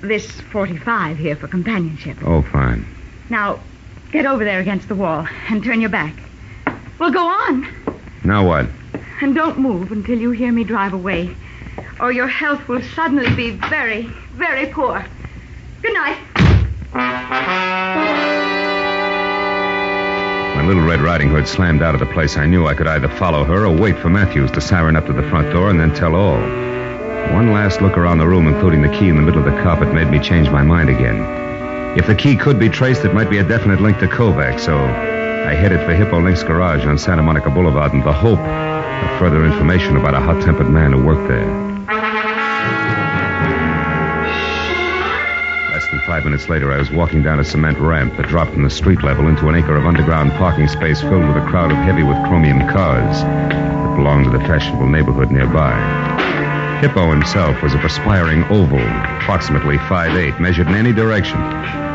this 0.00 0.30
45 0.30 1.16
here 1.16 1.36
for 1.36 1.48
companionship. 1.48 2.18
Oh, 2.24 2.42
fine. 2.42 2.86
Now, 3.30 3.60
get 4.12 4.26
over 4.26 4.44
there 4.44 4.60
against 4.60 4.88
the 4.88 4.94
wall 4.94 5.26
and 5.48 5.64
turn 5.64 5.80
your 5.80 5.90
back. 5.90 6.14
Well, 6.98 7.10
go 7.10 7.26
on. 7.26 7.66
Now 8.24 8.46
what? 8.46 8.66
And 9.20 9.34
don't 9.34 9.58
move 9.58 9.92
until 9.92 10.18
you 10.18 10.30
hear 10.30 10.52
me 10.52 10.64
drive 10.64 10.92
away, 10.92 11.34
or 12.00 12.12
your 12.12 12.28
health 12.28 12.68
will 12.68 12.82
suddenly 12.82 13.34
be 13.34 13.52
very, 13.52 14.02
very 14.34 14.66
poor. 14.66 15.04
Good 15.86 15.94
night. 15.94 16.18
When 20.56 20.66
Little 20.66 20.82
Red 20.82 21.00
Riding 21.00 21.28
Hood 21.28 21.46
slammed 21.46 21.80
out 21.80 21.94
of 21.94 22.00
the 22.00 22.12
place, 22.12 22.36
I 22.36 22.44
knew 22.44 22.66
I 22.66 22.74
could 22.74 22.88
either 22.88 23.08
follow 23.08 23.44
her 23.44 23.66
or 23.66 23.70
wait 23.70 23.96
for 23.96 24.08
Matthews 24.08 24.50
to 24.52 24.60
siren 24.60 24.96
up 24.96 25.06
to 25.06 25.12
the 25.12 25.22
front 25.30 25.52
door 25.52 25.70
and 25.70 25.78
then 25.78 25.94
tell 25.94 26.16
all. 26.16 26.40
One 27.32 27.52
last 27.52 27.80
look 27.82 27.96
around 27.96 28.18
the 28.18 28.26
room, 28.26 28.48
including 28.48 28.82
the 28.82 28.88
key 28.88 29.08
in 29.08 29.14
the 29.14 29.22
middle 29.22 29.38
of 29.38 29.44
the 29.44 29.62
carpet, 29.62 29.94
made 29.94 30.10
me 30.10 30.18
change 30.18 30.50
my 30.50 30.64
mind 30.64 30.90
again. 30.90 31.22
If 31.96 32.08
the 32.08 32.16
key 32.16 32.34
could 32.34 32.58
be 32.58 32.68
traced, 32.68 33.04
it 33.04 33.14
might 33.14 33.30
be 33.30 33.38
a 33.38 33.44
definite 33.44 33.80
link 33.80 34.00
to 34.00 34.08
Kovac, 34.08 34.58
so 34.58 34.76
I 34.76 35.54
headed 35.54 35.86
for 35.86 35.94
Hippo 35.94 36.20
Link's 36.20 36.42
garage 36.42 36.84
on 36.84 36.98
Santa 36.98 37.22
Monica 37.22 37.50
Boulevard 37.50 37.92
in 37.92 38.00
the 38.00 38.12
hope 38.12 38.40
of 38.40 39.18
further 39.20 39.46
information 39.46 39.96
about 39.96 40.14
a 40.14 40.20
hot 40.20 40.42
tempered 40.42 40.68
man 40.68 40.94
who 40.94 41.04
worked 41.04 41.28
there. 41.28 41.76
Less 45.86 45.92
than 45.92 46.06
five 46.08 46.24
minutes 46.24 46.48
later, 46.48 46.72
I 46.72 46.78
was 46.78 46.90
walking 46.90 47.22
down 47.22 47.38
a 47.38 47.44
cement 47.44 47.78
ramp 47.78 48.16
that 48.16 48.26
dropped 48.26 48.54
from 48.54 48.64
the 48.64 48.70
street 48.70 49.04
level 49.04 49.28
into 49.28 49.48
an 49.48 49.54
acre 49.54 49.76
of 49.76 49.86
underground 49.86 50.32
parking 50.32 50.66
space 50.66 51.00
filled 51.00 51.28
with 51.28 51.36
a 51.36 51.46
crowd 51.46 51.70
of 51.70 51.76
heavy 51.76 52.02
with 52.02 52.16
chromium 52.24 52.58
cars 52.66 53.22
that 53.22 53.94
belonged 53.94 54.24
to 54.24 54.36
the 54.36 54.44
fashionable 54.46 54.88
neighborhood 54.88 55.30
nearby. 55.30 55.78
Hippo 56.80 57.12
himself 57.12 57.62
was 57.62 57.72
a 57.74 57.78
perspiring 57.78 58.42
oval, 58.50 58.80
approximately 58.80 59.78
5'8, 59.78 60.40
measured 60.40 60.66
in 60.66 60.74
any 60.74 60.92
direction, 60.92 61.38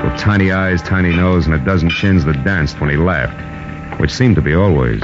with 0.05 0.17
tiny 0.17 0.53
eyes, 0.53 0.81
tiny 0.81 1.11
nose, 1.11 1.45
and 1.45 1.55
a 1.55 1.65
dozen 1.65 1.89
chins 1.89 2.23
that 2.23 2.45
danced 2.45 2.79
when 2.79 2.89
he 2.89 2.95
laughed, 2.95 3.99
which 3.99 4.13
seemed 4.13 4.35
to 4.35 4.41
be 4.41 4.55
always. 4.55 5.03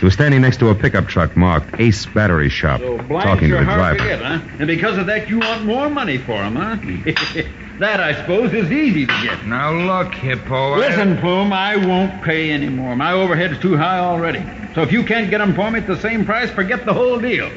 He 0.00 0.04
was 0.04 0.14
standing 0.14 0.40
next 0.42 0.58
to 0.58 0.68
a 0.70 0.74
pickup 0.74 1.06
truck 1.06 1.36
marked 1.36 1.80
Ace 1.80 2.04
Battery 2.06 2.48
Shop, 2.48 2.80
So 2.80 2.98
talking 2.98 3.48
to 3.50 3.56
the 3.56 3.64
driver. 3.64 3.98
to 3.98 4.04
get, 4.04 4.20
huh? 4.22 4.40
And 4.58 4.66
because 4.66 4.98
of 4.98 5.06
that, 5.06 5.28
you 5.28 5.38
want 5.38 5.64
more 5.64 5.88
money 5.88 6.18
for 6.18 6.42
him, 6.42 6.56
huh? 6.56 6.76
that, 7.78 8.00
I 8.00 8.14
suppose, 8.20 8.52
is 8.52 8.70
easy 8.72 9.06
to 9.06 9.22
get. 9.22 9.46
Now 9.46 9.72
look, 9.72 10.14
Hippo. 10.14 10.74
I- 10.74 10.78
Listen, 10.78 11.16
Plume, 11.18 11.52
I 11.52 11.76
won't 11.76 12.22
pay 12.22 12.50
any 12.50 12.68
more. 12.68 12.96
My 12.96 13.12
overhead's 13.12 13.58
too 13.60 13.76
high 13.76 13.98
already. 13.98 14.44
So 14.74 14.82
if 14.82 14.90
you 14.92 15.04
can't 15.04 15.30
get 15.30 15.40
'em 15.40 15.54
for 15.54 15.70
me 15.70 15.78
at 15.80 15.86
the 15.86 15.96
same 15.96 16.24
price, 16.24 16.50
forget 16.50 16.84
the 16.84 16.92
whole 16.94 17.20
deal. 17.20 17.50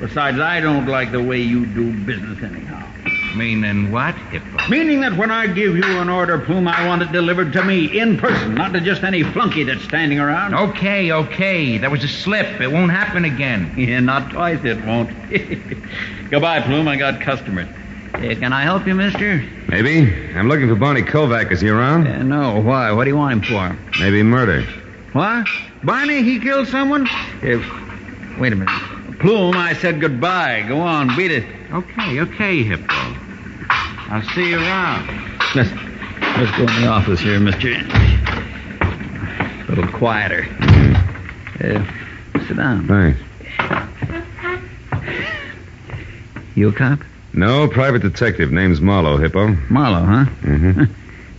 Besides, 0.00 0.38
I 0.38 0.60
don't 0.60 0.86
like 0.86 1.12
the 1.12 1.22
way 1.22 1.40
you 1.40 1.66
do 1.66 1.90
business 1.92 2.42
anyhow. 2.42 2.81
Meaning 3.34 3.90
what, 3.90 4.14
Hippo? 4.14 4.68
Meaning 4.68 5.00
that 5.00 5.16
when 5.16 5.30
I 5.30 5.46
give 5.46 5.76
you 5.76 5.84
an 5.98 6.08
order, 6.08 6.38
Plume, 6.38 6.68
I 6.68 6.86
want 6.86 7.02
it 7.02 7.12
delivered 7.12 7.52
to 7.54 7.64
me 7.64 7.98
in 7.98 8.18
person, 8.18 8.54
not 8.54 8.72
to 8.74 8.80
just 8.80 9.02
any 9.02 9.22
flunky 9.22 9.64
that's 9.64 9.82
standing 9.82 10.18
around. 10.18 10.54
Okay, 10.54 11.12
okay. 11.12 11.78
That 11.78 11.90
was 11.90 12.04
a 12.04 12.08
slip. 12.08 12.60
It 12.60 12.70
won't 12.70 12.90
happen 12.90 13.24
again. 13.24 13.72
Yeah, 13.76 14.00
not 14.00 14.30
twice 14.30 14.62
it 14.64 14.84
won't. 14.84 15.10
Goodbye, 16.30 16.60
Plume. 16.60 16.88
I 16.88 16.96
got 16.96 17.20
customers. 17.20 17.68
Uh, 18.14 18.20
can 18.20 18.52
I 18.52 18.62
help 18.62 18.86
you, 18.86 18.94
mister? 18.94 19.38
Maybe. 19.68 20.02
I'm 20.34 20.48
looking 20.48 20.68
for 20.68 20.74
Barney 20.74 21.02
Kovac. 21.02 21.50
Is 21.50 21.60
he 21.60 21.68
around? 21.68 22.06
Uh, 22.06 22.22
no. 22.22 22.60
Why? 22.60 22.92
What 22.92 23.04
do 23.04 23.10
you 23.10 23.16
want 23.16 23.32
him 23.32 23.42
for? 23.42 23.78
Maybe 24.00 24.22
murder. 24.22 24.62
What? 25.12 25.46
Barney, 25.82 26.22
he 26.22 26.38
killed 26.38 26.68
someone? 26.68 27.06
Uh, 27.08 27.62
wait 28.38 28.52
a 28.52 28.56
minute. 28.56 29.18
Plume, 29.18 29.56
I 29.56 29.74
said 29.74 30.00
goodbye. 30.00 30.64
Go 30.68 30.80
on, 30.80 31.16
beat 31.16 31.30
it. 31.30 31.44
Okay, 31.72 32.20
okay, 32.20 32.62
Hippo. 32.62 33.21
I'll 34.12 34.22
see 34.34 34.50
you 34.50 34.58
around. 34.58 35.08
Let's, 35.54 35.70
let's 35.70 36.50
go 36.58 36.64
in 36.64 36.82
the 36.82 36.86
office 36.86 37.18
here, 37.18 37.40
mister. 37.40 37.72
A 37.72 39.64
little 39.70 39.88
quieter. 39.90 40.46
Uh, 41.58 41.82
sit 42.46 42.58
down. 42.58 42.86
Thanks. 42.86 43.18
You 46.54 46.68
a 46.68 46.72
cop? 46.72 46.98
No, 47.32 47.66
private 47.68 48.02
detective. 48.02 48.52
Name's 48.52 48.82
Marlowe, 48.82 49.16
Hippo. 49.16 49.48
Marlowe, 49.70 50.04
huh? 50.04 50.24
Mm-hmm. 50.42 50.92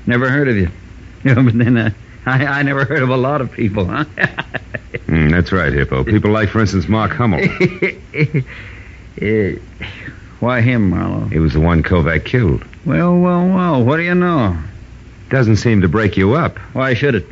Never 0.09 0.27
heard 0.31 0.47
of 0.47 0.55
you. 0.57 0.69
Yeah, 1.23 1.35
but 1.35 1.57
then 1.57 1.77
uh, 1.77 1.91
I, 2.25 2.45
I 2.45 2.63
never 2.63 2.83
heard 2.83 3.01
of 3.01 3.07
a 3.07 3.15
lot 3.15 3.39
of 3.39 3.49
people, 3.49 3.85
huh? 3.85 4.03
Mm, 5.07 5.31
that's 5.31 5.53
right, 5.53 5.71
Hippo. 5.71 6.03
People 6.03 6.31
like, 6.31 6.49
for 6.49 6.59
instance, 6.59 6.89
Mark 6.89 7.11
Hummel. 7.11 7.39
Eh, 9.21 9.55
why 10.43 10.59
him, 10.59 10.89
Marlowe? 10.89 11.25
He 11.29 11.39
was 11.39 11.53
the 11.53 11.61
one 11.61 11.83
Kovac 11.83 12.25
killed. 12.25 12.65
Well, 12.85 13.17
well, 13.17 13.47
well. 13.47 13.83
What 13.83 13.95
do 13.95 14.03
you 14.03 14.13
know? 14.13 14.57
Doesn't 15.29 15.55
seem 15.55 15.79
to 15.81 15.87
break 15.87 16.17
you 16.17 16.33
up. 16.33 16.57
Why 16.73 16.93
should 16.95 17.15
it? 17.15 17.25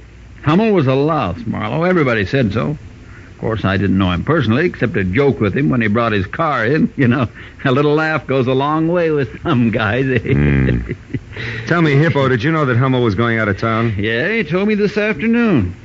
Hummel 0.44 0.72
was 0.72 0.88
a 0.88 0.96
louse, 0.96 1.46
Marlowe. 1.46 1.84
Everybody 1.84 2.26
said 2.26 2.54
so. 2.54 2.70
Of 2.70 3.38
course, 3.38 3.66
I 3.66 3.76
didn't 3.76 3.98
know 3.98 4.12
him 4.12 4.24
personally, 4.24 4.66
except 4.66 4.94
to 4.94 5.04
joke 5.04 5.42
with 5.42 5.58
him 5.58 5.70
when 5.70 5.82
he 5.82 5.88
brought 5.90 6.14
his 6.14 6.26
car 6.26 6.66
in. 6.66 6.92
You 6.98 7.10
know, 7.10 7.28
a 7.66 7.72
little 7.72 7.94
laugh 7.96 8.26
goes 8.28 8.48
a 8.48 8.54
long 8.54 8.88
way 8.88 9.12
with 9.12 9.42
some 9.42 9.72
guys. 9.72 10.06
Hmm. 10.22 10.92
Tell 11.66 11.82
me, 11.82 11.94
Hippo, 11.96 12.28
did 12.28 12.44
you 12.44 12.52
know 12.52 12.66
that 12.66 12.78
Hummel 12.78 13.04
was 13.04 13.16
going 13.16 13.40
out 13.40 13.48
of 13.48 13.58
town? 13.58 13.96
yeah, 13.98 14.30
he 14.30 14.44
told 14.44 14.68
me 14.68 14.76
this 14.76 14.98
afternoon. 14.98 15.76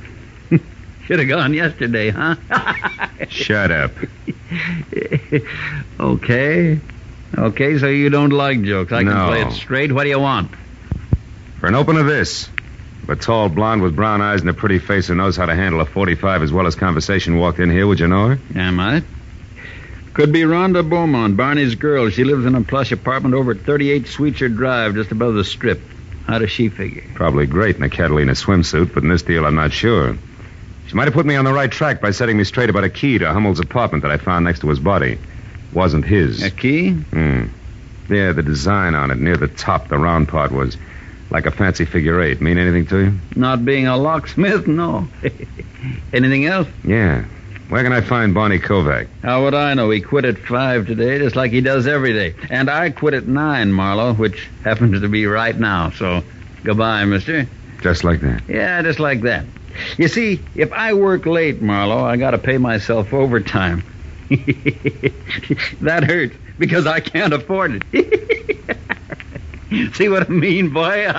Should 1.05 1.19
have 1.19 1.27
gone 1.27 1.53
yesterday, 1.53 2.09
huh? 2.09 2.35
Shut 3.29 3.71
up. 3.71 3.91
okay. 5.99 6.79
Okay, 7.35 7.77
so 7.77 7.87
you 7.87 8.09
don't 8.09 8.31
like 8.31 8.61
jokes. 8.61 8.91
I 8.91 9.03
can 9.03 9.13
No. 9.13 9.27
play 9.27 9.41
it 9.41 9.51
straight. 9.51 9.91
What 9.91 10.03
do 10.03 10.09
you 10.09 10.19
want? 10.19 10.51
For 11.59 11.67
an 11.67 11.75
opener, 11.75 12.03
this. 12.03 12.49
If 13.03 13.09
a 13.09 13.15
tall 13.15 13.49
blonde 13.49 13.81
with 13.81 13.95
brown 13.95 14.21
eyes 14.21 14.41
and 14.41 14.49
a 14.49 14.53
pretty 14.53 14.79
face 14.79 15.07
who 15.07 15.15
knows 15.15 15.35
how 15.37 15.45
to 15.45 15.55
handle 15.55 15.81
a 15.81 15.85
45 15.85 16.41
as 16.43 16.51
well 16.51 16.67
as 16.67 16.75
conversation 16.75 17.37
walked 17.37 17.59
in 17.59 17.69
here, 17.69 17.87
would 17.87 17.99
you 17.99 18.07
know 18.07 18.29
her? 18.29 18.39
Am 18.55 18.79
I? 18.79 18.93
Might. 18.93 19.03
Could 20.13 20.31
be 20.33 20.41
Rhonda 20.41 20.87
Beaumont, 20.87 21.37
Barney's 21.37 21.75
girl. 21.75 22.09
She 22.09 22.23
lives 22.23 22.45
in 22.45 22.55
a 22.55 22.61
plush 22.61 22.91
apartment 22.91 23.35
over 23.35 23.51
at 23.51 23.59
38 23.61 24.07
Sweetser 24.07 24.49
Drive, 24.49 24.95
just 24.95 25.11
above 25.11 25.35
the 25.35 25.43
strip. 25.43 25.79
How 26.25 26.39
does 26.39 26.49
she 26.49 26.69
figure? 26.69 27.03
Probably 27.13 27.45
great 27.45 27.75
in 27.77 27.83
a 27.83 27.89
Catalina 27.89 28.31
swimsuit, 28.33 28.93
but 28.93 29.03
in 29.03 29.09
this 29.09 29.21
deal, 29.21 29.45
I'm 29.45 29.55
not 29.55 29.71
sure. 29.71 30.17
She 30.87 30.95
might 30.95 31.05
have 31.05 31.13
put 31.13 31.25
me 31.25 31.35
on 31.35 31.45
the 31.45 31.53
right 31.53 31.71
track 31.71 32.01
by 32.01 32.11
setting 32.11 32.35
me 32.35 32.45
straight 32.45 32.69
about 32.69 32.83
a 32.83 32.89
key 32.89 33.17
to 33.19 33.31
Hummel's 33.31 33.59
apartment 33.59 34.01
that 34.01 34.11
I 34.11 34.17
found 34.17 34.43
next 34.45 34.61
to 34.61 34.69
his 34.69 34.79
body. 34.79 35.19
Wasn't 35.73 36.05
his. 36.05 36.43
A 36.43 36.51
key? 36.51 36.91
Hmm. 36.91 37.45
Yeah, 38.09 38.31
the 38.31 38.43
design 38.43 38.95
on 38.95 39.11
it 39.11 39.17
near 39.19 39.35
the 39.37 39.47
top, 39.47 39.89
the 39.89 39.97
round 39.97 40.29
part 40.29 40.51
was 40.51 40.77
like 41.29 41.45
a 41.45 41.51
fancy 41.51 41.85
figure 41.85 42.21
eight. 42.21 42.41
Mean 42.41 42.57
anything 42.57 42.85
to 42.87 42.99
you? 42.99 43.19
Not 43.35 43.65
being 43.65 43.87
a 43.87 43.97
locksmith, 43.97 44.65
no. 44.67 45.07
Anything 46.13 46.45
else? 46.45 46.67
Yeah. 46.85 47.25
Where 47.69 47.83
can 47.83 47.91
I 47.91 47.99
find 47.99 48.33
Barney 48.33 48.59
Kovac? 48.59 49.07
How 49.23 49.43
would 49.43 49.53
I 49.53 49.73
know? 49.73 49.89
He 49.89 49.99
quit 49.99 50.23
at 50.23 50.37
five 50.37 50.87
today, 50.87 51.19
just 51.19 51.35
like 51.35 51.51
he 51.51 51.59
does 51.59 51.85
every 51.85 52.13
day. 52.13 52.33
And 52.49 52.69
I 52.69 52.91
quit 52.91 53.13
at 53.13 53.27
nine, 53.27 53.73
Marlowe, 53.73 54.13
which 54.13 54.47
happens 54.63 55.01
to 55.01 55.09
be 55.09 55.25
right 55.25 55.57
now. 55.57 55.89
So, 55.91 56.23
goodbye, 56.63 57.03
mister. 57.05 57.45
Just 57.81 58.05
like 58.05 58.21
that. 58.21 58.43
Yeah, 58.47 58.81
just 58.83 58.99
like 58.99 59.21
that. 59.21 59.45
You 59.97 60.07
see, 60.07 60.39
if 60.55 60.71
I 60.71 60.93
work 60.93 61.25
late, 61.25 61.61
Marlowe, 61.61 62.03
I 62.05 62.15
gotta 62.15 62.37
pay 62.37 62.57
myself 62.57 63.13
overtime. 63.13 63.83
that 65.81 66.03
hurts 66.03 66.35
because 66.57 66.85
I 66.85 66.99
can't 66.99 67.33
afford 67.33 67.83
it. 67.91 68.75
see 69.95 70.09
what 70.09 70.29
I 70.29 70.33
mean, 70.33 70.73
boy? 70.73 71.11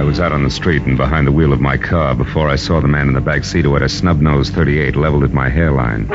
I 0.00 0.02
was 0.02 0.18
out 0.18 0.32
on 0.32 0.42
the 0.42 0.50
street 0.50 0.82
and 0.82 0.96
behind 0.96 1.26
the 1.26 1.32
wheel 1.32 1.52
of 1.52 1.60
my 1.60 1.76
car 1.76 2.14
before 2.14 2.48
I 2.48 2.56
saw 2.56 2.80
the 2.80 2.88
man 2.88 3.08
in 3.08 3.14
the 3.14 3.20
back 3.20 3.44
seat 3.44 3.66
who 3.66 3.74
had 3.74 3.82
a 3.82 3.88
snub-nosed 3.88 4.54
38 4.54 4.96
leveled 4.96 5.24
at 5.24 5.34
my 5.34 5.50
hairline. 5.50 6.08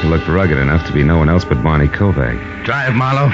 He 0.00 0.08
looked 0.08 0.26
rugged 0.26 0.58
enough 0.58 0.84
to 0.88 0.92
be 0.92 1.04
no 1.04 1.18
one 1.18 1.28
else 1.28 1.44
but 1.44 1.62
Barney 1.62 1.86
Kovac. 1.86 2.64
Drive, 2.64 2.94
Marlowe. 2.94 3.30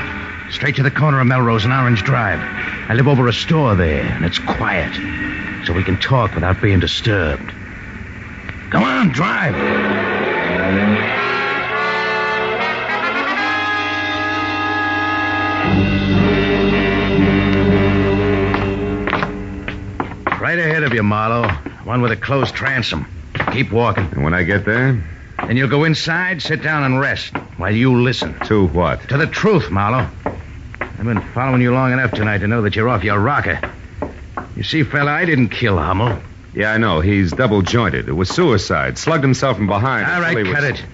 Straight 0.51 0.77
to 0.77 0.83
the 0.83 0.91
corner 0.91 1.21
of 1.21 1.27
Melrose 1.27 1.65
and 1.65 1.73
Orange 1.73 2.03
Drive. 2.03 2.41
I 2.89 2.95
live 2.95 3.07
over 3.07 3.29
a 3.29 3.35
store 3.35 3.75
there, 3.75 4.01
and 4.03 4.25
it's 4.25 4.39
quiet, 4.39 4.95
so 5.67 5.75
we 5.75 5.85
can 5.85 5.99
talk 5.99 6.35
without 6.35 6.63
being 6.63 6.81
disturbed. 6.81 7.53
Come 8.71 8.83
on, 8.83 9.11
drive. 9.11 9.55
Right 20.41 20.59
ahead 20.59 20.83
of 20.83 20.95
you, 20.95 21.03
Marlowe. 21.03 21.49
One 21.85 22.01
with 22.01 22.13
a 22.13 22.17
closed 22.17 22.55
transom. 22.55 23.07
Keep 23.53 23.71
walking. 23.71 24.09
And 24.13 24.25
when 24.25 24.33
I 24.33 24.45
get 24.45 24.65
there, 24.65 25.03
Then 25.47 25.59
you'll 25.59 25.69
go 25.69 25.85
inside, 25.85 26.41
sit 26.41 26.63
down, 26.63 26.85
and 26.85 26.99
rest 26.99 27.37
while 27.59 27.75
you 27.75 28.01
listen. 28.01 28.39
to 28.47 28.67
what? 28.69 29.07
To 29.11 29.19
the 29.19 29.27
truth, 29.27 29.71
Marlowe. 29.71 30.09
I've 30.99 31.05
been 31.05 31.21
following 31.33 31.63
you 31.63 31.73
long 31.73 31.93
enough 31.93 32.11
tonight 32.11 32.39
to 32.39 32.49
know 32.49 32.63
that 32.63 32.75
you're 32.75 32.89
off 32.89 33.05
your 33.05 33.19
rocker. 33.21 33.61
You 34.57 34.65
see, 34.65 34.83
fella, 34.83 35.13
I 35.13 35.25
didn't 35.25 35.51
kill 35.51 35.79
Hummel. 35.79 36.19
Yeah, 36.55 36.73
I 36.73 36.79
know. 36.79 37.01
He's 37.01 37.31
double 37.31 37.63
jointed. 37.63 38.09
It 38.09 38.13
was 38.13 38.29
suicide. 38.29 38.99
Slugged 38.99 39.23
himself 39.23 39.57
from 39.59 39.69
behind. 39.69 40.11
All 40.11 40.21
right, 40.21 40.45
cut 40.45 40.63
was- 40.63 40.81
it. 40.81 40.85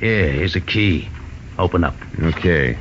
Here, 0.00 0.28
here's 0.30 0.56
a 0.56 0.60
key. 0.60 1.08
Open 1.58 1.84
up. 1.84 1.94
Okay. 2.20 2.76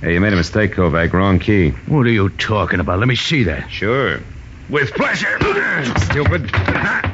Hey, 0.00 0.14
you 0.14 0.20
made 0.20 0.32
a 0.32 0.36
mistake, 0.36 0.72
Kovac. 0.74 1.12
Wrong 1.12 1.38
key. 1.38 1.70
What 1.86 2.06
are 2.06 2.10
you 2.10 2.30
talking 2.30 2.80
about? 2.80 2.98
Let 2.98 3.08
me 3.08 3.14
see 3.16 3.44
that. 3.44 3.70
Sure. 3.70 4.20
With 4.70 4.92
pleasure. 4.94 5.38
Stupid. 5.98 6.50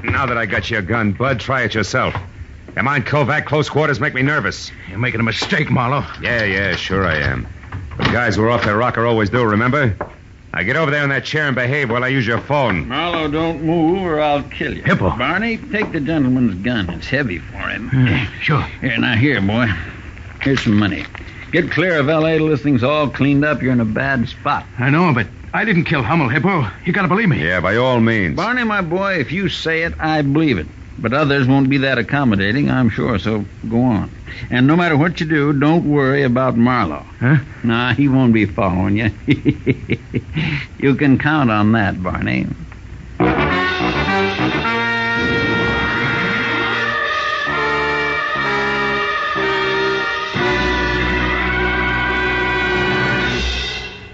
now 0.05 0.27
that 0.27 0.39
I 0.39 0.47
got 0.47 0.71
your 0.71 0.83
gun, 0.83 1.13
Bud, 1.13 1.41
try 1.41 1.63
it 1.63 1.75
yourself. 1.75 2.15
Come 2.75 2.89
on, 2.89 3.03
Kovac. 3.03 3.45
Close 3.47 3.69
quarters 3.69 4.01
make 4.01 4.15
me 4.15 4.23
nervous. 4.23 4.71
You're 4.89 4.99
making 4.99 5.21
a 5.21 5.25
mistake, 5.25 5.71
Marlowe. 5.71 6.07
Yeah, 6.23 6.45
yeah, 6.45 6.77
sure 6.77 7.05
I 7.07 7.17
am. 7.17 7.47
The 7.99 8.05
guys 8.05 8.37
who 8.37 8.45
are 8.45 8.51
off 8.51 8.65
their 8.65 8.77
rocker 8.77 9.07
always 9.07 9.31
do, 9.31 9.45
remember? 9.45 9.97
Now 10.53 10.63
get 10.63 10.77
over 10.77 10.91
there 10.91 11.03
in 11.03 11.11
that 11.11 11.25
chair 11.25 11.47
and 11.47 11.57
behave 11.57 11.91
while 11.91 12.05
I 12.05 12.09
use 12.09 12.27
your 12.27 12.41
phone. 12.41 12.87
Marlowe, 12.89 13.29
don't 13.29 13.63
move 13.63 14.03
or 14.03 14.21
I'll 14.21 14.43
kill 14.43 14.77
you. 14.77 14.83
Hippo. 14.83 15.11
Barney, 15.17 15.57
take 15.57 15.91
the 15.93 16.01
gentleman's 16.01 16.55
gun. 16.63 16.91
It's 16.91 17.09
heavy 17.09 17.39
for 17.39 17.59
him. 17.59 17.91
Sure. 18.41 18.63
Here, 18.81 18.97
now 18.99 19.15
here, 19.17 19.41
boy. 19.41 19.67
Here's 20.43 20.63
some 20.63 20.77
money. 20.77 21.05
Get 21.51 21.71
clear 21.71 21.99
of 21.99 22.09
L.A. 22.09 22.39
till 22.39 22.49
this 22.49 22.63
thing's 22.63 22.85
all 22.85 23.09
cleaned 23.09 23.45
up. 23.45 23.63
You're 23.63 23.73
in 23.73 23.81
a 23.81 23.85
bad 23.85 24.29
spot. 24.29 24.67
I 24.79 24.91
know, 24.91 25.13
but 25.15 25.27
I 25.53 25.65
didn't 25.65 25.85
kill 25.85 26.03
Hummel, 26.03 26.29
Hippo. 26.29 26.69
You 26.85 26.93
gotta 26.93 27.09
believe 27.09 27.29
me. 27.29 27.45
Yeah, 27.45 27.61
by 27.61 27.77
all 27.77 28.01
means. 28.01 28.37
Barney, 28.37 28.65
my 28.65 28.81
boy, 28.81 29.15
if 29.21 29.33
you 29.33 29.49
say 29.49 29.83
it, 29.85 29.95
I 29.99 30.23
believe 30.23 30.59
it. 30.59 30.67
But 30.99 31.13
others 31.13 31.47
won't 31.47 31.69
be 31.69 31.79
that 31.79 31.99
accommodating, 31.99 32.71
I'm 32.71 32.89
sure, 32.89 33.19
so 33.19 33.45
go 33.69 33.83
on. 33.83 34.11
And 34.51 34.67
no 34.67 34.77
matter 34.77 34.97
what 34.97 35.21
you 35.21 35.27
do, 35.27 35.53
don't 35.53 35.91
worry 35.91 36.23
about 36.23 36.57
Marlowe. 36.57 37.05
Huh? 37.19 37.39
Nah, 37.63 37.95
he 37.95 38.09
won't 38.09 38.33
be 38.33 38.47
following 38.47 38.97
you. 38.97 39.11
you 40.79 40.95
can 40.95 41.19
count 41.19 41.51
on 41.51 41.73
that, 41.73 42.03
Barney. 42.03 42.47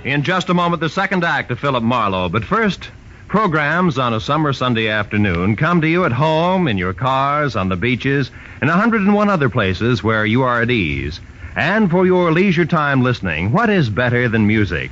In 0.02 0.22
just 0.24 0.48
a 0.48 0.54
moment, 0.54 0.80
the 0.80 0.88
second 0.88 1.24
act 1.24 1.50
of 1.50 1.60
Philip 1.60 1.84
Marlowe. 1.84 2.28
But 2.28 2.44
first, 2.44 2.90
programs 3.30 3.96
on 3.96 4.12
a 4.12 4.20
summer 4.20 4.52
Sunday 4.52 4.88
afternoon 4.88 5.54
come 5.54 5.80
to 5.80 5.88
you 5.88 6.04
at 6.04 6.10
home, 6.10 6.66
in 6.66 6.76
your 6.76 6.92
cars, 6.92 7.54
on 7.54 7.68
the 7.68 7.76
beaches, 7.76 8.28
and 8.60 8.68
a 8.68 8.72
101 8.72 9.30
other 9.30 9.48
places 9.48 10.02
where 10.02 10.26
you 10.26 10.42
are 10.42 10.62
at 10.62 10.70
ease. 10.70 11.20
And 11.54 11.88
for 11.88 12.04
your 12.04 12.32
leisure 12.32 12.64
time 12.64 13.02
listening, 13.02 13.52
what 13.52 13.70
is 13.70 13.88
better 13.88 14.28
than 14.28 14.48
music? 14.48 14.90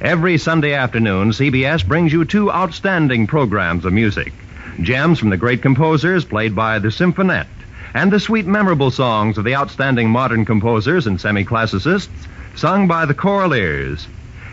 Every 0.00 0.38
Sunday 0.38 0.72
afternoon, 0.72 1.32
CBS 1.32 1.86
brings 1.86 2.14
you 2.14 2.24
two 2.24 2.50
outstanding 2.50 3.26
programs 3.26 3.84
of 3.84 3.92
music 3.92 4.32
gems 4.80 5.18
from 5.18 5.28
the 5.28 5.36
great 5.36 5.60
composers 5.60 6.24
played 6.24 6.56
by 6.56 6.78
the 6.78 6.88
Symphonette, 6.88 7.46
and 7.92 8.10
the 8.10 8.20
sweet, 8.20 8.46
memorable 8.46 8.90
songs 8.90 9.36
of 9.36 9.44
the 9.44 9.54
outstanding 9.54 10.08
modern 10.08 10.46
composers 10.46 11.06
and 11.06 11.20
semi 11.20 11.44
classicists 11.44 12.26
sung 12.54 12.88
by 12.88 13.04
the 13.04 13.14
Choraleers. 13.14 14.06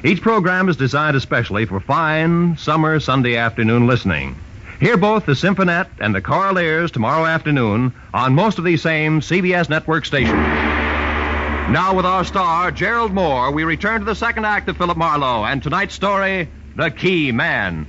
Each 0.05 0.21
program 0.21 0.67
is 0.67 0.75
designed 0.75 1.15
especially 1.15 1.65
for 1.65 1.79
fine 1.79 2.57
summer 2.57 2.99
Sunday 2.99 3.37
afternoon 3.37 3.87
listening. 3.87 4.35
Hear 4.81 4.97
both 4.97 5.25
the 5.25 5.31
Symphonette 5.31 5.87
and 5.99 6.13
the 6.13 6.21
Choraleers 6.21 6.91
tomorrow 6.91 7.25
afternoon 7.25 7.93
on 8.13 8.35
most 8.35 8.57
of 8.57 8.65
these 8.65 8.81
same 8.81 9.21
CBS 9.21 9.69
network 9.69 10.03
stations. 10.03 10.33
Now, 10.33 11.93
with 11.95 12.05
our 12.05 12.25
star, 12.25 12.69
Gerald 12.71 13.13
Mohr, 13.13 13.53
we 13.53 13.63
return 13.63 14.01
to 14.01 14.05
the 14.05 14.13
second 14.13 14.45
act 14.45 14.67
of 14.67 14.75
Philip 14.75 14.97
Marlowe 14.97 15.45
and 15.45 15.63
tonight's 15.63 15.95
story, 15.95 16.49
The 16.75 16.91
Key 16.91 17.31
Man. 17.31 17.87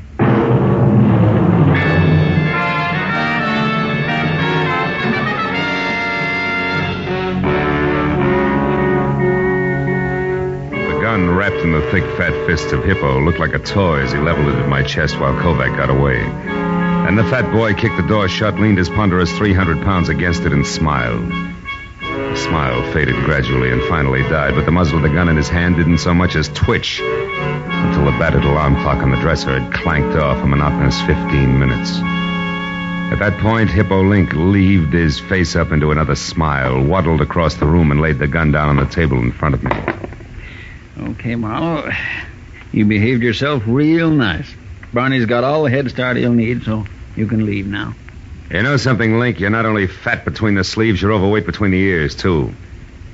Wrapped 11.45 11.63
in 11.63 11.73
the 11.73 11.91
thick, 11.91 12.05
fat 12.17 12.33
fists 12.47 12.73
of 12.73 12.83
Hippo 12.85 13.21
looked 13.21 13.39
like 13.39 13.53
a 13.53 13.59
toy 13.59 14.01
as 14.01 14.13
he 14.13 14.19
leveled 14.19 14.49
it 14.49 14.55
at 14.55 14.67
my 14.67 14.83
chest 14.83 15.21
while 15.21 15.35
Kovac 15.35 15.77
got 15.77 15.91
away. 15.91 16.19
And 16.19 17.19
the 17.19 17.25
fat 17.25 17.53
boy 17.53 17.75
kicked 17.75 17.99
the 17.99 18.09
door 18.09 18.29
shut, 18.29 18.59
leaned 18.59 18.79
his 18.79 18.89
ponderous 18.89 19.31
300 19.31 19.85
pounds 19.85 20.09
against 20.09 20.45
it, 20.45 20.55
and 20.55 20.67
smiled. 20.67 21.29
The 22.01 22.37
smile 22.37 22.91
faded 22.95 23.17
gradually 23.27 23.71
and 23.71 23.83
finally 23.83 24.23
died, 24.23 24.55
but 24.55 24.65
the 24.65 24.71
muzzle 24.71 24.97
of 24.97 25.03
the 25.03 25.11
gun 25.11 25.29
in 25.29 25.37
his 25.37 25.51
hand 25.51 25.77
didn't 25.77 25.99
so 25.99 26.15
much 26.15 26.35
as 26.35 26.49
twitch 26.49 27.01
until 27.03 28.07
the 28.07 28.19
battered 28.19 28.45
alarm 28.45 28.77
clock 28.77 29.03
on 29.03 29.11
the 29.11 29.21
dresser 29.21 29.61
had 29.61 29.75
clanked 29.75 30.17
off 30.17 30.43
a 30.43 30.47
monotonous 30.47 30.99
15 31.03 31.59
minutes. 31.59 31.99
At 33.13 33.19
that 33.19 33.39
point, 33.43 33.69
Hippo 33.69 34.03
Link 34.03 34.33
leaved 34.33 34.95
his 34.95 35.21
face 35.21 35.57
up 35.57 35.73
into 35.73 35.91
another 35.91 36.15
smile, 36.15 36.83
waddled 36.83 37.21
across 37.21 37.57
the 37.57 37.67
room, 37.67 37.91
and 37.91 38.01
laid 38.01 38.19
the 38.19 38.27
gun 38.27 38.51
down 38.51 38.71
on 38.71 38.77
the 38.77 38.87
table 38.87 39.19
in 39.19 39.31
front 39.31 39.55
of 39.55 39.63
me. 39.63 39.94
Okay, 40.99 41.35
Marlowe. 41.35 41.91
You 42.73 42.85
behaved 42.85 43.23
yourself 43.23 43.63
real 43.67 44.11
nice. 44.11 44.53
Barney's 44.93 45.27
got 45.27 45.45
all 45.45 45.65
the 45.65 45.71
head 45.71 45.91
start 45.91 46.17
he'll 46.17 46.33
need, 46.33 46.63
so 46.65 46.85
you 47.17 47.27
can 47.27 47.47
leave 47.47 47.67
now. 47.67 47.95
You 48.51 48.63
know 48.63 48.77
something, 48.77 49.19
Link? 49.19 49.41
You're 49.41 49.51
not 49.51 49.67
only 49.67 49.87
fat 49.87 50.25
between 50.25 50.55
the 50.55 50.65
sleeves, 50.65 51.03
you're 51.03 51.13
overweight 51.13 51.47
between 51.47 51.73
the 51.73 51.81
ears, 51.81 52.15
too. 52.15 52.55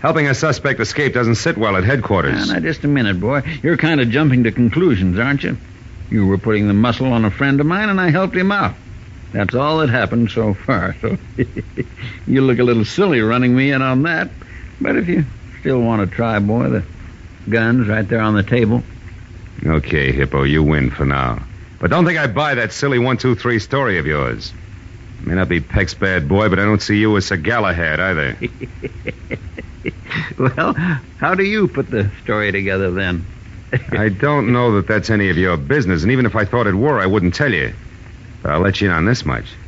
Helping 0.01 0.27
a 0.27 0.35
suspect 0.35 0.81
escape 0.81 1.15
doesn't 1.15 1.35
sit 1.37 1.57
well 1.57 1.77
at 1.77 1.85
headquarters. 1.85 2.49
Now, 2.49 2.55
now, 2.55 2.61
just 2.61 2.85
a 2.85 2.89
minute, 2.89 3.21
boy. 3.21 3.43
You're 3.63 3.77
kind 3.77 4.01
of 4.01 4.11
jumping 4.11 4.45
to 4.45 4.53
conclusions, 4.53 5.19
aren't 5.19 5.43
you? 5.43 5.57
You 6.11 6.27
were 6.27 6.39
putting 6.39 6.69
the 6.69 6.75
muscle 6.75 7.13
on 7.13 7.25
a 7.25 7.31
friend 7.31 7.61
of 7.61 7.67
mine, 7.67 7.89
and 7.89 8.01
I 8.01 8.11
helped 8.11 8.35
him 8.35 8.51
out. 8.51 8.75
That's 9.33 9.55
all 9.55 9.79
that 9.79 9.91
happened 9.91 10.31
so 10.31 10.55
far. 10.55 10.97
So 11.01 11.17
you 12.27 12.41
look 12.41 12.59
a 12.59 12.65
little 12.65 12.85
silly 12.85 13.21
running 13.21 13.55
me 13.55 13.71
in 13.73 13.83
on 13.83 14.03
that. 14.03 14.31
But 14.81 14.97
if 14.97 15.07
you 15.07 15.25
still 15.61 15.81
want 15.81 16.09
to 16.09 16.17
try, 16.17 16.39
boy, 16.41 16.69
the 16.71 16.85
gun's 17.49 17.89
right 17.89 18.09
there 18.09 18.21
on 18.21 18.35
the 18.35 18.43
table. 18.43 18.85
Okay, 19.67 20.13
Hippo, 20.13 20.45
you 20.45 20.63
win 20.63 20.91
for 20.91 21.05
now. 21.05 21.49
But 21.79 21.91
don't 21.91 22.05
think 22.05 22.19
I 22.19 22.27
buy 22.27 22.55
that 22.55 22.73
silly 22.73 22.99
one, 22.99 23.17
two, 23.17 23.35
three 23.35 23.59
story 23.59 23.99
of 23.99 24.07
yours. 24.07 24.55
May 25.21 25.35
not 25.35 25.49
be 25.49 25.61
Peck's 25.61 25.95
bad 25.95 26.29
boy, 26.29 26.49
but 26.49 26.59
I 26.59 26.65
don't 26.65 26.81
see 26.81 26.99
you 26.99 27.17
as 27.17 27.27
Sir 27.27 27.37
Galahad 27.37 28.01
either. 28.01 28.39
well, 30.39 30.75
how 31.17 31.35
do 31.35 31.45
you 31.45 31.69
put 31.69 31.91
the 31.91 32.13
story 32.23 32.53
together 32.53 32.91
then? 32.91 33.29
I 33.93 34.09
don't 34.09 34.53
know 34.53 34.75
that 34.77 34.87
that's 34.87 35.11
any 35.11 35.31
of 35.31 35.37
your 35.37 35.57
business, 35.57 36.03
and 36.03 36.11
even 36.11 36.27
if 36.27 36.37
I 36.37 36.45
thought 36.45 36.67
it 36.67 36.75
were, 36.75 36.99
I 36.99 37.07
wouldn't 37.07 37.35
tell 37.35 37.53
you. 37.53 37.77
But 38.43 38.53
I'll 38.53 38.61
let 38.61 38.81
you 38.81 38.89
in 38.89 38.95
on 38.95 39.05
this 39.05 39.27
much. 39.27 39.59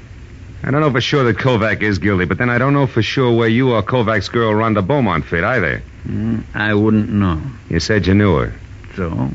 I 0.64 0.70
don't 0.70 0.80
know 0.80 0.92
for 0.92 1.00
sure 1.00 1.24
that 1.24 1.38
Kovac 1.38 1.82
is 1.82 1.98
guilty, 1.98 2.24
but 2.24 2.38
then 2.38 2.48
I 2.48 2.58
don't 2.58 2.72
know 2.72 2.86
for 2.86 3.02
sure 3.02 3.36
where 3.36 3.48
you 3.48 3.72
or 3.72 3.82
Kovac's 3.82 4.28
girl 4.28 4.52
Rhonda 4.52 4.86
Beaumont 4.86 5.24
fit 5.24 5.42
either. 5.42 5.82
Mm, 6.06 6.44
I 6.54 6.72
wouldn't 6.74 7.10
know. 7.10 7.42
You 7.68 7.80
said 7.80 8.06
you 8.06 8.14
knew 8.14 8.36
her. 8.36 8.54
So? 8.94 9.30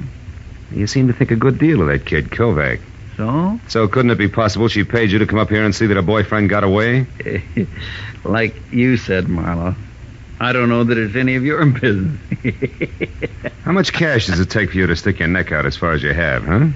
You 0.72 0.88
seem 0.88 1.08
to 1.08 1.14
think 1.14 1.32
a 1.32 1.36
good 1.36 1.60
deal 1.60 1.82
of 1.82 1.88
that 1.88 2.06
kid, 2.06 2.30
Kovac. 2.30 2.80
So? 3.18 3.60
So 3.68 3.88
couldn't 3.88 4.12
it 4.12 4.18
be 4.18 4.30
possible 4.30 4.68
she 4.70 4.84
paid 4.84 5.12
you 5.12 5.20
to 5.20 5.26
come 5.26 5.40
up 5.40 5.50
here 5.50 5.66
and 5.66 5.76
see 5.76 5.88
that 5.88 5.96
her 5.96 6.02
boyfriend 6.02 6.50
got 6.50 6.64
away? 6.64 7.08
like 8.24 8.72
you 8.72 8.96
said, 8.96 9.28
Marlowe. 9.28 9.76
I 10.40 10.54
don't 10.54 10.70
know 10.70 10.84
that 10.84 10.98
it's 10.98 11.16
any 11.16 11.36
of 11.36 11.44
your 11.44 11.66
business. 11.80 12.20
How 13.64 13.72
much 13.72 13.92
cash 13.92 14.28
does 14.28 14.40
it 14.40 14.50
take 14.50 14.72
for 14.72 14.78
you 14.78 14.88
to 14.88 14.96
stick 14.96 15.20
your 15.20 15.28
neck 15.28 15.52
out 15.52 15.66
as 15.66 15.76
far 15.76 15.92
as 15.92 16.04
you 16.04 16.14
have, 16.14 16.46
huh? 16.46 16.68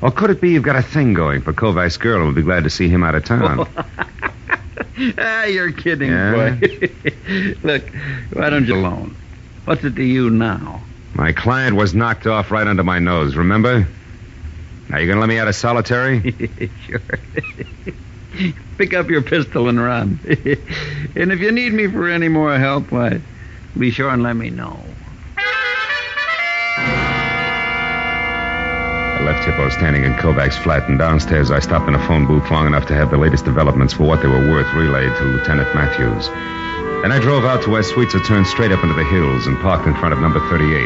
Or 0.00 0.10
could 0.10 0.30
it 0.30 0.40
be 0.40 0.50
you've 0.50 0.62
got 0.62 0.76
a 0.76 0.82
thing 0.82 1.12
going 1.14 1.42
for 1.42 1.52
Kovac's 1.52 1.96
girl 1.96 2.18
and 2.18 2.26
will 2.28 2.34
be 2.34 2.42
glad 2.42 2.64
to 2.64 2.70
see 2.70 2.88
him 2.88 3.02
out 3.02 3.14
of 3.14 3.24
town? 3.24 3.68
ah, 5.18 5.44
you're 5.44 5.72
kidding, 5.72 6.10
Yeah? 6.10 6.32
boy. 6.32 6.60
Look, 7.62 7.82
why 8.32 8.50
don't 8.50 8.66
you 8.66 8.74
alone? 8.76 9.16
What's 9.64 9.84
it 9.84 9.96
to 9.96 10.04
you 10.04 10.30
now? 10.30 10.82
My 11.14 11.32
client 11.32 11.74
was 11.76 11.94
knocked 11.94 12.26
off 12.26 12.50
right 12.50 12.66
under 12.66 12.84
my 12.84 12.98
nose, 13.00 13.34
remember? 13.36 13.88
Now, 14.88 14.98
you 14.98 15.06
gonna 15.08 15.20
let 15.20 15.28
me 15.28 15.38
out 15.38 15.48
of 15.48 15.54
solitary? 15.54 16.20
sure. 16.86 17.00
Pick 18.78 18.94
up 18.94 19.10
your 19.10 19.22
pistol 19.22 19.68
and 19.68 19.80
run. 19.82 20.20
and 20.24 21.32
if 21.32 21.40
you 21.40 21.50
need 21.50 21.72
me 21.72 21.88
for 21.88 22.08
any 22.08 22.28
more 22.28 22.56
help, 22.56 22.92
why, 22.92 23.20
be 23.76 23.90
sure 23.90 24.08
and 24.10 24.22
let 24.22 24.34
me 24.34 24.50
know. 24.50 24.78
Left 29.28 29.44
Hippo 29.44 29.68
standing 29.68 30.04
in 30.04 30.14
Kovac's 30.14 30.56
flat, 30.56 30.88
and 30.88 30.98
downstairs 30.98 31.50
I 31.50 31.60
stopped 31.60 31.86
in 31.86 31.94
a 31.94 32.06
phone 32.06 32.24
booth 32.24 32.50
long 32.50 32.66
enough 32.66 32.86
to 32.86 32.94
have 32.94 33.10
the 33.10 33.18
latest 33.18 33.44
developments 33.44 33.92
for 33.92 34.04
what 34.04 34.22
they 34.22 34.26
were 34.26 34.48
worth 34.48 34.72
relayed 34.72 35.14
to 35.16 35.24
Lieutenant 35.24 35.68
Matthews. 35.74 36.28
Then 37.02 37.12
I 37.12 37.20
drove 37.20 37.44
out 37.44 37.60
to 37.64 37.70
where 37.70 37.84
are 37.84 38.24
turned 38.24 38.46
straight 38.46 38.72
up 38.72 38.82
into 38.82 38.94
the 38.94 39.04
hills 39.04 39.46
and 39.46 39.60
parked 39.60 39.86
in 39.86 39.94
front 39.96 40.14
of 40.14 40.20
number 40.20 40.40
38, 40.48 40.80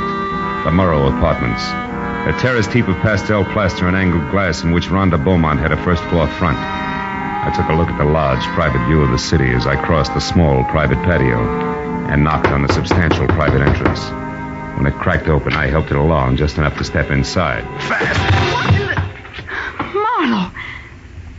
the 0.67 0.75
Murrow 0.75 1.07
Apartments. 1.17 1.63
A 2.27 2.35
terraced 2.43 2.73
heap 2.73 2.89
of 2.89 2.97
pastel 2.97 3.45
plaster 3.45 3.87
and 3.87 3.97
angled 3.97 4.29
glass 4.33 4.65
in 4.65 4.73
which 4.73 4.91
Rhonda 4.91 5.23
Beaumont 5.23 5.61
had 5.61 5.71
a 5.71 5.85
first 5.85 6.03
floor 6.11 6.27
front. 6.27 6.59
I 6.59 7.55
took 7.55 7.69
a 7.71 7.79
look 7.79 7.91
at 7.91 7.99
the 7.99 8.11
large 8.11 8.43
private 8.59 8.85
view 8.89 9.03
of 9.03 9.13
the 9.13 9.23
city 9.23 9.55
as 9.55 9.69
I 9.69 9.77
crossed 9.87 10.15
the 10.15 10.21
small 10.21 10.65
private 10.65 10.99
patio 11.07 11.39
and 12.11 12.25
knocked 12.25 12.49
on 12.49 12.63
the 12.63 12.75
substantial 12.75 13.29
private 13.29 13.63
entrance. 13.63 14.22
When 14.77 14.87
it 14.87 14.95
cracked 14.95 15.29
open, 15.29 15.53
I 15.53 15.67
helped 15.67 15.91
it 15.91 15.97
along 15.97 16.37
just 16.37 16.59
enough 16.59 16.77
to 16.79 16.85
step 16.85 17.11
inside. 17.11 17.63
Fast! 17.83 18.21
Marlowe, 19.95 20.51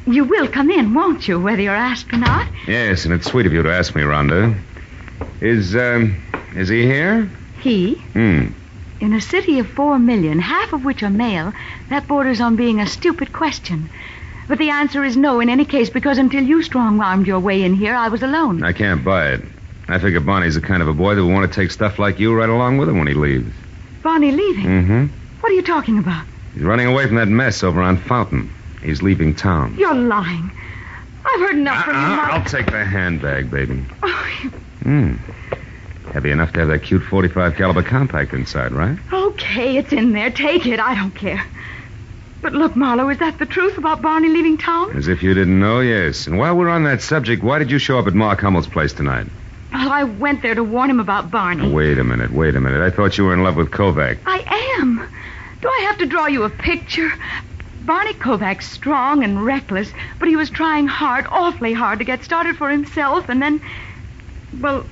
you 0.06 0.24
will 0.24 0.48
come 0.48 0.70
in, 0.70 0.94
won't 0.94 1.28
you, 1.28 1.40
whether 1.40 1.62
you're 1.62 1.76
asked 1.76 2.14
or 2.14 2.18
not? 2.18 2.48
Yes, 2.68 3.06
and 3.06 3.14
it's 3.14 3.28
sweet 3.28 3.46
of 3.46 3.54
you 3.54 3.64
to 3.64 3.74
ask 3.74 3.96
me, 3.96 4.04
Rhonda. 4.04 4.56
Is, 5.42 5.76
um, 5.76 6.22
is 6.56 6.70
he 6.70 6.84
here? 6.84 7.30
He, 7.60 7.96
Hmm. 8.14 8.48
in 9.00 9.14
a 9.14 9.22
city 9.22 9.60
of 9.60 9.68
four 9.70 10.00
million, 10.00 10.40
half 10.40 10.72
of 10.74 10.86
which 10.86 11.04
are 11.04 11.10
male, 11.10 11.54
that 11.90 12.08
borders 12.08 12.40
on 12.40 12.56
being 12.56 12.80
a 12.80 12.88
stupid 12.88 13.34
question. 13.34 13.90
But 14.48 14.58
the 14.58 14.70
answer 14.70 15.04
is 15.04 15.16
no 15.18 15.40
in 15.40 15.50
any 15.50 15.66
case, 15.66 15.90
because 15.90 16.18
until 16.18 16.44
you 16.44 16.62
strong 16.62 17.02
armed 17.02 17.28
your 17.28 17.40
way 17.40 17.64
in 17.64 17.74
here, 17.74 17.96
I 17.96 18.10
was 18.10 18.24
alone. 18.24 18.64
I 18.64 18.74
can't 18.74 19.04
buy 19.04 19.30
it. 19.34 19.42
I 19.88 20.00
figure 20.00 20.20
Barney's 20.22 20.56
the 20.56 20.62
kind 20.62 20.82
of 20.82 20.88
a 20.88 20.94
boy 20.94 21.16
that 21.16 21.22
will 21.24 21.32
want 21.32 21.52
to 21.52 21.56
take 21.62 21.72
stuff 21.72 22.00
like 22.00 22.20
you 22.20 22.34
right 22.34 22.50
along 22.50 22.78
with 22.78 22.88
him 22.90 22.98
when 22.98 23.08
he 23.08 23.14
leaves. 23.14 23.52
Barney 24.02 24.32
leaving? 24.32 24.66
Mm-hmm. 24.66 25.06
What 25.42 25.52
are 25.52 25.56
you 25.56 25.62
talking 25.64 25.98
about? 26.00 26.26
He's 26.54 26.64
running 26.64 26.88
away 26.88 27.06
from 27.08 27.16
that 27.18 27.28
mess 27.28 27.64
over 27.64 27.82
on 27.82 27.98
Fountain. 27.98 28.52
He's 28.82 29.02
leaving 29.02 29.36
town. 29.36 29.76
You're 29.78 29.94
lying. 29.94 30.52
I've 31.26 31.40
heard 31.40 31.56
enough 31.56 31.86
from 31.86 31.96
you, 31.96 32.02
I'll 32.02 32.44
take 32.46 32.66
the 32.68 32.84
handbag, 32.84 33.50
baby. 33.50 33.84
Oh, 34.04 34.28
you- 34.44 34.50
Hmm. 34.84 35.14
Heavy 36.12 36.32
enough 36.32 36.52
to 36.54 36.60
have 36.60 36.70
that 36.70 36.84
cute 36.84 37.02
45 37.04 37.56
caliber 37.56 37.82
compact 37.82 38.34
inside, 38.34 38.72
right? 38.74 38.98
okay, 39.12 39.78
it's 39.78 39.92
in 39.94 40.12
there. 40.12 40.30
Take 40.30 40.66
it. 40.66 40.80
I 40.80 40.96
don't 40.96 41.16
care. 41.16 41.44
But 42.42 42.54
look, 42.54 42.76
Marlowe, 42.76 43.08
is 43.10 43.18
that 43.20 43.40
the 43.40 43.46
truth 43.46 43.78
about 43.78 44.02
Barney 44.02 44.28
leaving 44.28 44.58
town? 44.58 44.96
As 44.98 45.08
if 45.08 45.24
you 45.24 45.34
didn't 45.34 45.60
know, 45.60 45.80
yes. 45.80 46.28
And 46.28 46.38
while 46.38 46.56
we're 46.56 46.68
on 46.70 46.84
that 46.84 47.02
subject, 47.02 47.42
why 47.42 47.58
did 47.58 47.72
you 47.72 47.80
show 47.80 47.98
up 47.98 48.06
at 48.08 48.14
Mark 48.14 48.42
Hummel's 48.42 48.68
place 48.68 48.92
tonight? 48.94 49.28
Well, 49.74 49.92
I 49.92 50.04
went 50.04 50.44
there 50.44 50.54
to 50.54 50.64
warn 50.64 50.90
him 50.90 51.00
about 51.00 51.32
Barney. 51.32 51.68
Wait 51.68 51.98
a 51.98 52.04
minute, 52.04 52.32
wait 52.32 52.56
a 52.56 52.62
minute. 52.62 52.82
I 52.82 52.96
thought 52.96 53.18
you 53.18 53.26
were 53.26 53.34
in 53.34 53.44
love 53.44 53.56
with 53.56 53.72
Kovac. 53.72 54.20
I 54.26 54.78
am. 54.80 55.10
Do 55.62 55.68
I 55.68 55.86
have 55.88 55.98
to 55.98 56.06
draw 56.06 56.28
you 56.28 56.44
a 56.44 56.50
picture? 56.50 57.12
Barney 57.84 58.14
Kovac's 58.14 58.68
strong 58.68 59.24
and 59.24 59.44
reckless, 59.44 59.92
but 60.20 60.28
he 60.28 60.36
was 60.36 60.50
trying 60.50 60.88
hard, 60.88 61.26
awfully 61.30 61.74
hard, 61.74 62.00
to 62.00 62.06
get 62.06 62.24
started 62.24 62.56
for 62.56 62.70
himself, 62.70 63.28
and 63.30 63.42
then. 63.42 63.62
Well, 64.62 64.86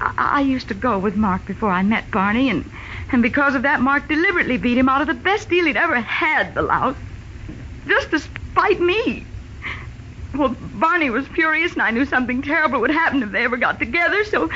I, 0.00 0.14
I 0.16 0.40
used 0.42 0.68
to 0.68 0.74
go 0.74 0.98
with 0.98 1.16
Mark 1.16 1.44
before 1.44 1.70
I 1.70 1.82
met 1.82 2.10
Barney, 2.10 2.48
and, 2.48 2.64
and 3.10 3.22
because 3.22 3.56
of 3.56 3.62
that, 3.62 3.80
Mark 3.80 4.08
deliberately 4.08 4.56
beat 4.56 4.78
him 4.78 4.88
out 4.88 5.00
of 5.00 5.08
the 5.08 5.14
best 5.14 5.48
deal 5.50 5.66
he'd 5.66 5.76
ever 5.76 6.00
had, 6.00 6.54
the 6.54 6.62
louse. 6.62 6.96
Just 7.88 8.10
to 8.10 8.20
spite 8.20 8.80
me. 8.80 9.26
Well, 10.34 10.54
Barney 10.74 11.10
was 11.10 11.26
furious, 11.28 11.72
and 11.72 11.82
I 11.82 11.90
knew 11.90 12.04
something 12.04 12.42
terrible 12.42 12.80
would 12.80 12.90
happen 12.90 13.22
if 13.22 13.30
they 13.32 13.44
ever 13.44 13.56
got 13.56 13.78
together, 13.78 14.24
so. 14.24 14.50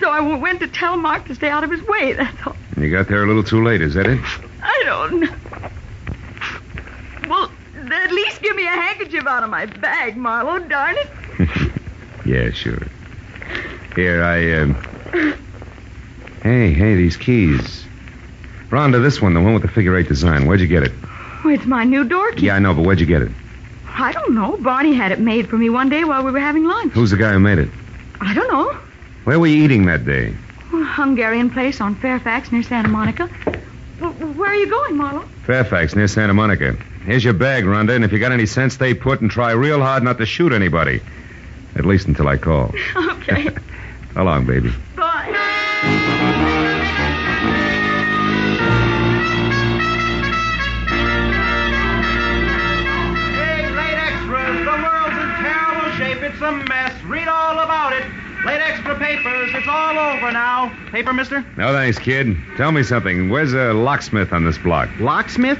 So 0.00 0.10
I 0.10 0.20
went 0.36 0.60
to 0.60 0.68
tell 0.68 0.96
Mark 0.96 1.26
to 1.26 1.34
stay 1.34 1.48
out 1.48 1.64
of 1.64 1.70
his 1.70 1.82
way, 1.82 2.12
that's 2.12 2.46
all. 2.46 2.56
You 2.76 2.90
got 2.90 3.08
there 3.08 3.24
a 3.24 3.26
little 3.26 3.42
too 3.42 3.64
late, 3.64 3.80
is 3.80 3.94
that 3.94 4.06
it? 4.06 4.20
I 4.62 4.82
don't 4.84 5.20
know. 5.20 5.34
Well, 7.28 7.50
at 7.90 8.12
least 8.12 8.40
give 8.42 8.54
me 8.54 8.64
a 8.64 8.70
handkerchief 8.70 9.26
out 9.26 9.42
of 9.42 9.50
my 9.50 9.66
bag, 9.66 10.16
Marlowe, 10.16 10.60
darn 10.60 10.96
it. 10.96 11.72
Yeah, 12.26 12.50
sure. 12.50 12.86
Here, 13.96 14.22
I, 14.22 14.60
um... 14.60 14.74
Hey, 16.42 16.74
hey, 16.74 16.94
these 16.94 17.16
keys. 17.16 17.84
Rhonda, 18.68 19.02
this 19.02 19.22
one, 19.22 19.32
the 19.32 19.40
one 19.40 19.54
with 19.54 19.62
the 19.62 19.68
figure 19.68 19.96
eight 19.96 20.08
design. 20.08 20.46
Where'd 20.46 20.60
you 20.60 20.66
get 20.66 20.82
it? 20.82 20.92
Oh, 21.42 21.48
it's 21.48 21.64
my 21.64 21.84
new 21.84 22.04
door 22.04 22.30
key. 22.32 22.46
Yeah, 22.46 22.56
I 22.56 22.58
know, 22.58 22.74
but 22.74 22.84
where'd 22.84 23.00
you 23.00 23.06
get 23.06 23.22
it? 23.22 23.32
I 24.00 24.12
don't 24.12 24.34
know. 24.34 24.56
Barney 24.58 24.94
had 24.94 25.12
it 25.12 25.18
made 25.20 25.48
for 25.48 25.56
me 25.58 25.70
one 25.70 25.88
day 25.88 26.04
while 26.04 26.22
we 26.24 26.30
were 26.30 26.40
having 26.40 26.64
lunch. 26.64 26.92
Who's 26.92 27.10
the 27.10 27.16
guy 27.16 27.32
who 27.32 27.40
made 27.40 27.58
it? 27.58 27.68
I 28.20 28.32
don't 28.34 28.50
know. 28.50 28.72
Where 29.24 29.38
were 29.38 29.46
you 29.46 29.64
eating 29.64 29.86
that 29.86 30.04
day? 30.04 30.34
A 30.72 30.84
Hungarian 30.84 31.50
place 31.50 31.80
on 31.80 31.94
Fairfax 31.96 32.52
near 32.52 32.62
Santa 32.62 32.88
Monica. 32.88 33.28
Well, 34.00 34.12
where 34.12 34.50
are 34.50 34.54
you 34.54 34.68
going, 34.70 34.96
Marlowe? 34.96 35.24
Fairfax, 35.44 35.96
near 35.96 36.08
Santa 36.08 36.34
Monica. 36.34 36.72
Here's 37.04 37.24
your 37.24 37.32
bag, 37.34 37.64
Rhonda, 37.64 37.96
and 37.96 38.04
if 38.04 38.12
you 38.12 38.18
got 38.18 38.32
any 38.32 38.46
sense, 38.46 38.74
stay 38.74 38.94
put 38.94 39.20
and 39.20 39.30
try 39.30 39.52
real 39.52 39.80
hard 39.80 40.02
not 40.02 40.18
to 40.18 40.26
shoot 40.26 40.52
anybody. 40.52 41.00
At 41.74 41.84
least 41.84 42.06
until 42.06 42.28
I 42.28 42.36
call. 42.36 42.74
Okay. 42.96 43.48
So 44.14 44.24
long, 44.24 44.46
baby. 44.46 44.72
Bye. 44.96 46.34
It's 56.38 56.44
a 56.44 56.52
mess. 56.52 57.02
Read 57.02 57.26
all 57.26 57.58
about 57.58 57.92
it. 57.94 58.06
Late 58.44 58.60
extra 58.60 58.96
papers. 58.96 59.50
It's 59.54 59.66
all 59.66 59.98
over 59.98 60.30
now. 60.30 60.72
Paper, 60.92 61.12
mister? 61.12 61.44
No 61.56 61.72
thanks, 61.72 61.98
kid. 61.98 62.36
Tell 62.56 62.70
me 62.70 62.84
something. 62.84 63.28
Where's 63.28 63.54
a 63.54 63.72
locksmith 63.72 64.32
on 64.32 64.44
this 64.44 64.56
block? 64.56 64.88
Locksmith? 65.00 65.58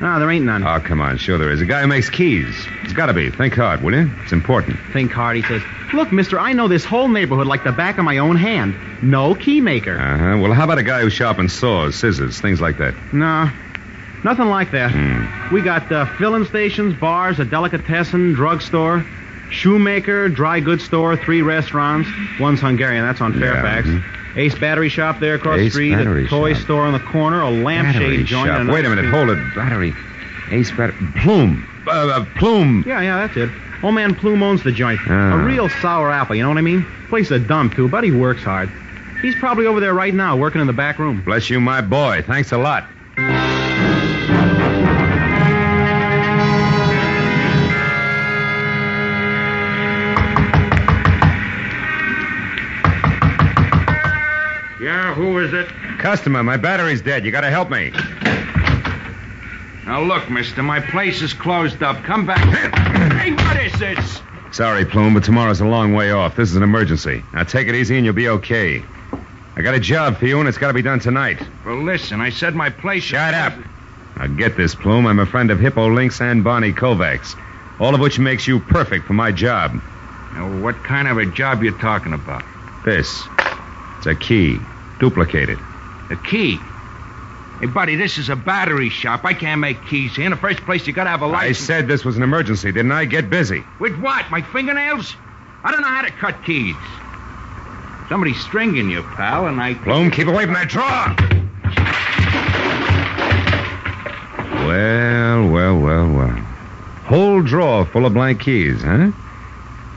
No, 0.00 0.18
there 0.18 0.28
ain't 0.28 0.44
none. 0.44 0.66
Oh, 0.66 0.80
come 0.80 1.00
on. 1.00 1.16
Sure 1.18 1.38
there 1.38 1.52
is. 1.52 1.60
A 1.60 1.64
guy 1.64 1.82
who 1.82 1.86
makes 1.86 2.10
keys. 2.10 2.66
It's 2.82 2.92
got 2.92 3.06
to 3.06 3.14
be. 3.14 3.30
Think 3.30 3.54
hard, 3.54 3.82
will 3.82 3.94
you? 3.94 4.10
It's 4.24 4.32
important. 4.32 4.80
Think 4.92 5.12
hard, 5.12 5.36
he 5.36 5.42
says. 5.42 5.62
Look, 5.94 6.10
mister, 6.10 6.40
I 6.40 6.54
know 6.54 6.66
this 6.66 6.84
whole 6.84 7.06
neighborhood 7.06 7.46
like 7.46 7.62
the 7.62 7.70
back 7.70 7.96
of 7.98 8.04
my 8.04 8.18
own 8.18 8.34
hand. 8.34 8.74
No 9.04 9.36
key 9.36 9.60
maker. 9.60 9.96
Uh 9.96 10.18
huh. 10.18 10.38
Well, 10.42 10.52
how 10.54 10.64
about 10.64 10.78
a 10.78 10.82
guy 10.82 11.02
who 11.02 11.08
sharpens 11.08 11.52
saws, 11.52 11.94
scissors, 11.94 12.40
things 12.40 12.60
like 12.60 12.78
that? 12.78 12.94
No, 13.12 13.48
nothing 14.24 14.46
like 14.46 14.72
that. 14.72 14.90
Hmm. 14.90 15.54
We 15.54 15.62
got 15.62 15.90
uh, 15.92 16.06
filling 16.16 16.46
stations, 16.46 16.98
bars, 16.98 17.38
a 17.38 17.44
delicatessen, 17.44 18.32
drugstore, 18.34 19.06
shoemaker, 19.50 20.28
dry 20.28 20.60
goods 20.60 20.84
store, 20.84 21.16
three 21.16 21.42
restaurants. 21.42 22.08
One's 22.40 22.60
Hungarian, 22.60 23.04
that's 23.04 23.20
on 23.20 23.32
Fairfax. 23.38 23.86
mhm. 23.88 24.02
Ace 24.36 24.54
Battery 24.58 24.90
Shop 24.90 25.18
there 25.18 25.36
across 25.36 25.58
the 25.58 25.70
street, 25.70 25.94
a 25.94 26.26
toy 26.28 26.52
Shop. 26.52 26.62
store 26.62 26.82
on 26.86 26.92
the 26.92 26.98
corner, 27.00 27.40
a 27.40 27.48
lampshade 27.50 28.26
joint. 28.26 28.48
shop. 28.48 28.66
Wait 28.68 28.84
a 28.84 28.90
minute. 28.90 29.06
Hold 29.06 29.30
it. 29.30 29.38
Battery. 29.54 29.94
Ace 30.50 30.70
battery. 30.72 30.94
Plume. 31.22 31.66
Uh, 31.86 31.90
uh, 31.90 32.24
Plume. 32.36 32.84
Yeah, 32.86 33.00
yeah, 33.00 33.16
that's 33.26 33.36
it. 33.38 33.50
Old 33.82 33.94
man 33.94 34.14
Plume 34.14 34.42
owns 34.42 34.62
the 34.62 34.72
joint. 34.72 35.00
Ah. 35.08 35.40
A 35.40 35.44
real 35.44 35.68
sour 35.68 36.10
apple, 36.10 36.34
you 36.36 36.42
know 36.42 36.48
what 36.50 36.58
I 36.58 36.62
mean? 36.62 36.84
Place 37.08 37.30
a 37.30 37.38
dump, 37.38 37.74
too, 37.74 37.88
but 37.88 38.04
he 38.04 38.10
works 38.10 38.42
hard. 38.42 38.70
He's 39.22 39.34
probably 39.36 39.64
over 39.66 39.80
there 39.80 39.94
right 39.94 40.12
now, 40.12 40.36
working 40.36 40.60
in 40.60 40.66
the 40.66 40.72
back 40.74 40.98
room. 40.98 41.22
Bless 41.24 41.48
you, 41.48 41.58
my 41.60 41.80
boy. 41.80 42.22
Thanks 42.26 42.52
a 42.52 42.58
lot. 42.58 42.86
Is 55.46 55.52
it? 55.52 55.68
Customer, 56.00 56.42
my 56.42 56.56
battery's 56.56 57.00
dead. 57.00 57.24
You 57.24 57.30
got 57.30 57.42
to 57.42 57.50
help 57.50 57.70
me. 57.70 57.92
Now 59.86 60.02
look, 60.02 60.28
mister, 60.28 60.60
my 60.60 60.80
place 60.80 61.22
is 61.22 61.32
closed 61.32 61.84
up. 61.84 62.02
Come 62.02 62.26
back. 62.26 62.40
hey, 63.12 63.30
what 63.30 63.56
is 63.62 63.78
this? 63.78 64.20
Sorry, 64.50 64.84
Plume, 64.84 65.14
but 65.14 65.22
tomorrow's 65.22 65.60
a 65.60 65.64
long 65.64 65.94
way 65.94 66.10
off. 66.10 66.34
This 66.34 66.50
is 66.50 66.56
an 66.56 66.64
emergency. 66.64 67.22
Now 67.32 67.44
take 67.44 67.68
it 67.68 67.76
easy 67.76 67.94
and 67.94 68.04
you'll 68.04 68.12
be 68.12 68.28
okay. 68.28 68.82
I 69.54 69.62
got 69.62 69.74
a 69.74 69.78
job 69.78 70.16
for 70.16 70.26
you, 70.26 70.40
and 70.40 70.48
it's 70.48 70.58
got 70.58 70.66
to 70.68 70.74
be 70.74 70.82
done 70.82 70.98
tonight. 70.98 71.40
Well, 71.64 71.80
listen, 71.80 72.20
I 72.20 72.30
said 72.30 72.56
my 72.56 72.68
place. 72.68 73.04
Shut 73.04 73.32
up. 73.32 73.54
Now 74.16 74.26
get 74.26 74.56
this, 74.56 74.74
Plume. 74.74 75.06
I'm 75.06 75.20
a 75.20 75.26
friend 75.26 75.52
of 75.52 75.60
Hippo 75.60 75.88
Link's 75.94 76.20
and 76.20 76.42
Barney 76.42 76.72
Kovacs, 76.72 77.36
all 77.78 77.94
of 77.94 78.00
which 78.00 78.18
makes 78.18 78.48
you 78.48 78.58
perfect 78.58 79.06
for 79.06 79.12
my 79.12 79.30
job. 79.30 79.80
Now, 80.34 80.60
what 80.60 80.82
kind 80.82 81.06
of 81.06 81.18
a 81.18 81.26
job 81.26 81.62
you 81.62 81.70
talking 81.70 82.14
about? 82.14 82.42
This. 82.84 83.22
It's 83.98 84.06
a 84.06 84.16
key. 84.16 84.58
Duplicated. 84.98 85.58
A 86.10 86.16
key. 86.16 86.58
Hey, 87.60 87.66
buddy, 87.66 87.96
this 87.96 88.18
is 88.18 88.28
a 88.28 88.36
battery 88.36 88.90
shop. 88.90 89.24
I 89.24 89.32
can't 89.32 89.60
make 89.60 89.84
keys 89.86 90.14
here. 90.14 90.26
In 90.26 90.30
the 90.30 90.36
first 90.36 90.60
place, 90.60 90.86
you 90.86 90.92
gotta 90.92 91.10
have 91.10 91.22
a 91.22 91.26
license. 91.26 91.58
I 91.58 91.66
said 91.66 91.88
this 91.88 92.04
was 92.04 92.16
an 92.16 92.22
emergency, 92.22 92.70
didn't 92.70 92.92
I? 92.92 93.06
Get 93.06 93.30
busy. 93.30 93.64
With 93.78 93.98
what? 93.98 94.30
My 94.30 94.42
fingernails? 94.42 95.16
I 95.64 95.70
don't 95.70 95.80
know 95.80 95.88
how 95.88 96.02
to 96.02 96.10
cut 96.10 96.44
keys. 96.44 96.76
Somebody's 98.08 98.40
stringing 98.40 98.90
you, 98.90 99.02
pal, 99.02 99.46
and 99.46 99.60
I. 99.60 99.74
Plume, 99.74 100.10
keep 100.10 100.28
away 100.28 100.44
from 100.44 100.54
that 100.54 100.68
drawer. 100.68 101.16
Well, 104.66 105.48
well, 105.48 105.78
well, 105.78 106.12
well. 106.12 106.36
Whole 107.06 107.42
drawer 107.42 107.86
full 107.86 108.04
of 108.04 108.14
blank 108.14 108.40
keys, 108.40 108.82
huh? 108.82 109.10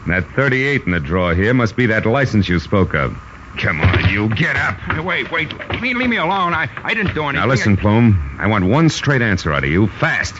That 0.07 0.25
38 0.35 0.85
in 0.85 0.91
the 0.91 0.99
drawer 0.99 1.35
here 1.35 1.53
must 1.53 1.75
be 1.75 1.85
that 1.87 2.05
license 2.05 2.47
you 2.47 2.59
spoke 2.59 2.95
of. 2.95 3.15
Come 3.57 3.81
on, 3.81 4.09
you 4.09 4.29
get 4.35 4.55
up. 4.55 4.77
Wait, 5.03 5.31
wait. 5.31 5.51
Leave, 5.81 5.97
leave 5.97 6.09
me 6.09 6.17
alone. 6.17 6.53
I, 6.53 6.69
I 6.83 6.93
didn't 6.93 7.13
do 7.13 7.23
anything. 7.23 7.41
Now 7.41 7.47
listen, 7.47 7.75
Plume. 7.75 8.37
I 8.39 8.47
want 8.47 8.65
one 8.65 8.89
straight 8.89 9.21
answer 9.21 9.51
out 9.51 9.63
of 9.63 9.69
you, 9.69 9.87
fast. 9.87 10.35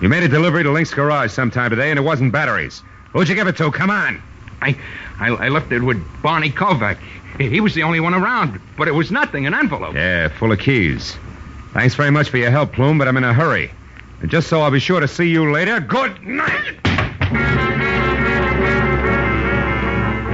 You 0.00 0.08
made 0.08 0.22
a 0.22 0.28
delivery 0.28 0.62
to 0.62 0.70
Link's 0.70 0.92
garage 0.92 1.32
sometime 1.32 1.70
today, 1.70 1.90
and 1.90 1.98
it 1.98 2.02
wasn't 2.02 2.32
batteries. 2.32 2.82
Who'd 3.12 3.28
you 3.28 3.34
give 3.34 3.46
it 3.46 3.56
to? 3.58 3.70
Come 3.70 3.90
on. 3.90 4.22
I, 4.60 4.76
I, 5.18 5.28
I 5.28 5.48
left 5.48 5.72
it 5.72 5.80
with 5.80 6.02
Barney 6.22 6.50
Kovac. 6.50 6.98
He, 7.38 7.48
he 7.48 7.60
was 7.60 7.74
the 7.74 7.82
only 7.82 8.00
one 8.00 8.14
around, 8.14 8.60
but 8.76 8.88
it 8.88 8.92
was 8.92 9.10
nothing, 9.10 9.46
an 9.46 9.54
envelope. 9.54 9.94
Yeah, 9.94 10.28
full 10.28 10.52
of 10.52 10.58
keys. 10.58 11.16
Thanks 11.72 11.94
very 11.94 12.10
much 12.10 12.30
for 12.30 12.36
your 12.36 12.50
help, 12.50 12.72
Plume, 12.72 12.98
but 12.98 13.08
I'm 13.08 13.16
in 13.16 13.24
a 13.24 13.32
hurry. 13.32 13.70
And 14.20 14.30
just 14.30 14.48
so 14.48 14.60
I'll 14.60 14.70
be 14.70 14.78
sure 14.78 15.00
to 15.00 15.08
see 15.08 15.28
you 15.28 15.50
later, 15.50 15.80
good 15.80 16.22
night. 16.24 17.61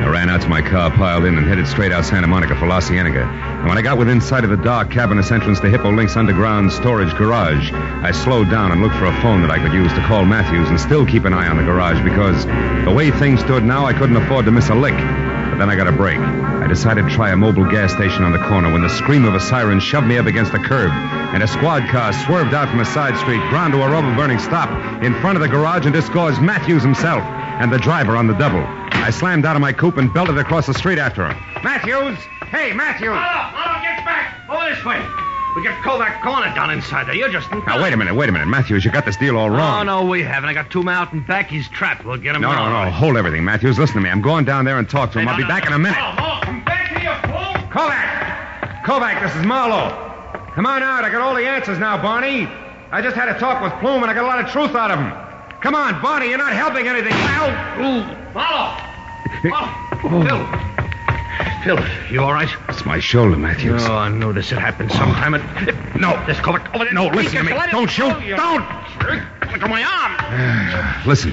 I 0.09 0.11
ran 0.11 0.31
out 0.31 0.41
to 0.41 0.49
my 0.49 0.63
car, 0.63 0.91
piled 0.91 1.27
in, 1.27 1.37
and 1.37 1.47
headed 1.47 1.69
straight 1.69 1.93
out 1.93 2.03
Santa 2.03 2.27
Monica 2.27 2.57
for 2.57 2.67
La 2.67 2.81
Cienega. 2.81 3.25
And 3.25 3.69
when 3.69 3.77
I 3.77 3.83
got 3.83 3.99
within 3.99 4.23
sight 4.23 4.43
of 4.43 4.49
the 4.49 4.57
dark 4.57 4.91
cavernous 4.91 5.31
entrance 5.31 5.61
to 5.61 5.69
Hippo 5.69 5.93
Link's 5.93 6.17
underground 6.17 6.73
storage 6.73 7.15
garage, 7.15 7.71
I 7.75 8.11
slowed 8.13 8.49
down 8.49 8.73
and 8.73 8.81
looked 8.81 8.95
for 8.95 9.05
a 9.05 9.21
phone 9.21 9.43
that 9.43 9.51
I 9.51 9.59
could 9.59 9.75
use 9.75 9.93
to 9.93 10.01
call 10.07 10.25
Matthews 10.25 10.71
and 10.71 10.81
still 10.81 11.05
keep 11.05 11.27
an 11.27 11.35
eye 11.35 11.47
on 11.47 11.59
the 11.59 11.63
garage 11.63 12.03
because 12.03 12.47
the 12.87 12.91
way 12.91 13.11
things 13.11 13.41
stood 13.41 13.65
now, 13.65 13.85
I 13.85 13.93
couldn't 13.93 14.17
afford 14.17 14.47
to 14.47 14.51
miss 14.51 14.71
a 14.71 14.75
lick. 14.75 14.97
But 14.97 15.59
then 15.59 15.69
I 15.69 15.77
got 15.77 15.89
a 15.89 15.93
break. 15.93 16.19
I 16.19 16.67
decided 16.67 17.05
to 17.07 17.15
try 17.15 17.33
a 17.33 17.37
mobile 17.37 17.71
gas 17.71 17.93
station 17.93 18.25
on 18.25 18.33
the 18.33 18.43
corner 18.49 18.73
when 18.73 18.81
the 18.81 18.89
scream 18.89 19.27
of 19.27 19.35
a 19.35 19.41
siren 19.41 19.79
shoved 19.79 20.07
me 20.07 20.17
up 20.17 20.25
against 20.25 20.53
the 20.53 20.59
curb, 20.59 20.91
and 20.91 21.43
a 21.43 21.47
squad 21.47 21.87
car 21.91 22.15
swerved 22.15 22.55
out 22.55 22.71
from 22.71 22.81
a 22.81 22.87
side 22.87 23.19
street, 23.19 23.47
ground 23.51 23.75
to 23.75 23.83
a 23.83 23.91
rubber 23.91 24.17
burning 24.17 24.39
stop 24.39 24.71
in 25.05 25.13
front 25.21 25.37
of 25.37 25.43
the 25.43 25.49
garage 25.49 25.85
and 25.85 25.93
disgorged 25.93 26.41
Matthews 26.41 26.83
himself 26.83 27.23
and 27.61 27.73
the 27.73 27.79
driver 27.79 28.17
on 28.17 28.27
the 28.27 28.35
double. 28.35 28.65
I 28.93 29.11
slammed 29.11 29.45
out 29.47 29.57
of 29.57 29.63
my 29.63 29.73
coupe 29.73 29.97
and 29.97 30.13
belted 30.13 30.39
across 30.39 30.67
the 30.67 30.75
street 30.75 30.99
after 30.99 31.27
him. 31.29 31.37
Matthews! 31.63 32.19
Hey, 32.51 32.73
Matthews! 32.73 33.11
Marlowe, 33.11 33.83
get 33.83 34.05
back! 34.05 34.35
Over 34.49 34.75
this 34.75 34.85
way. 34.85 35.01
We 35.57 35.63
get 35.63 35.75
Kovac 35.83 36.23
cornered 36.23 36.55
down 36.55 36.71
inside 36.71 37.07
there. 37.09 37.15
You're 37.15 37.31
just. 37.31 37.51
Now, 37.51 37.83
wait 37.83 37.93
a 37.93 37.97
minute, 37.97 38.15
wait 38.15 38.29
a 38.29 38.33
minute. 38.33 38.47
Matthews, 38.49 38.85
you 38.85 38.91
got 38.93 39.05
this 39.05 39.17
deal 39.17 39.37
all 39.37 39.47
Oh, 39.47 39.57
wrong. 39.57 39.87
no, 39.87 40.03
no, 40.03 40.09
we 40.09 40.23
haven't. 40.23 40.49
I 40.49 40.55
got 40.55 40.71
two 40.71 40.83
men 40.83 40.95
out 40.95 41.13
and 41.13 41.27
back. 41.27 41.49
He's 41.49 41.69
trapped. 41.69 42.05
We'll 42.05 42.17
get 42.19 42.37
him 42.37 42.43
No, 42.43 42.53
now. 42.53 42.69
no, 42.69 42.85
no. 42.85 42.91
Hold 42.91 43.17
everything, 43.17 43.45
Matthews. 43.45 43.79
Listen 43.79 43.97
to 43.97 44.01
me. 44.03 44.11
I'm 44.11 44.21
going 44.23 44.45
down 44.45 44.65
there 44.65 44.79
and 44.79 44.89
talk 44.89 45.11
to 45.13 45.19
him. 45.19 45.27
Hey, 45.27 45.33
I'll 45.33 45.39
no, 45.39 45.45
be 45.45 45.49
no, 45.49 45.49
back 45.49 45.65
no. 45.65 45.69
in 45.69 45.73
a 45.75 45.79
minute. 45.79 45.99
Marlowe, 45.99 46.21
Marlowe, 46.21 46.41
come 46.45 46.65
back 46.65 46.89
here, 46.89 47.11
you 47.11 47.29
fool! 47.33 47.71
Kovac! 47.73 48.85
Kovac, 48.85 49.23
this 49.23 49.35
is 49.37 49.45
Marlowe. 49.47 49.91
Come 50.55 50.67
on 50.67 50.83
out. 50.83 51.05
I 51.05 51.11
got 51.11 51.23
all 51.23 51.35
the 51.35 51.47
answers 51.47 51.79
now, 51.79 52.01
Barney. 52.01 52.47
I 52.93 53.03
just 53.03 53.17
had 53.17 53.29
a 53.29 53.39
talk 53.39 53.61
with 53.63 53.73
Plume, 53.81 54.03
and 54.03 54.11
I 54.11 54.15
got 54.15 54.25
a 54.25 54.29
lot 54.29 54.39
of 54.45 54.51
truth 54.51 54.75
out 54.77 54.91
of 54.93 54.99
him. 54.99 55.11
Come 55.61 55.75
on, 55.75 56.01
Barney. 56.01 56.29
You're 56.29 56.39
not 56.39 56.53
helping 56.53 56.87
anything. 56.87 57.13
Ow! 57.13 57.77
Marlowe! 58.35 58.77
Marlowe! 59.45 60.65
Phil! 61.65 61.77
Phil, 61.77 62.13
you 62.13 62.23
all 62.23 62.33
right? 62.33 62.49
It's 62.69 62.85
my 62.87 63.01
shoulder, 63.01 63.37
Matthews. 63.37 63.83
Oh, 63.85 63.95
I 63.97 64.09
knew 64.09 64.33
this 64.33 64.51
had 64.51 64.61
happened 64.61 64.93
sometime. 64.93 65.35
It... 65.35 65.43
No. 65.97 66.25
This 66.27 66.39
Kovac 66.39 66.73
over 66.75 66.85
there. 66.85 66.95
No, 66.95 67.07
listen 67.09 67.39
to 67.39 67.43
me. 67.45 67.53
Don't 67.71 67.91
shoot. 67.91 68.05
Oh, 68.13 68.21
Don't. 68.37 68.65
Look 69.53 69.63
at 69.63 69.71
my 69.71 69.83
arm. 69.83 71.05
Listen, 71.09 71.33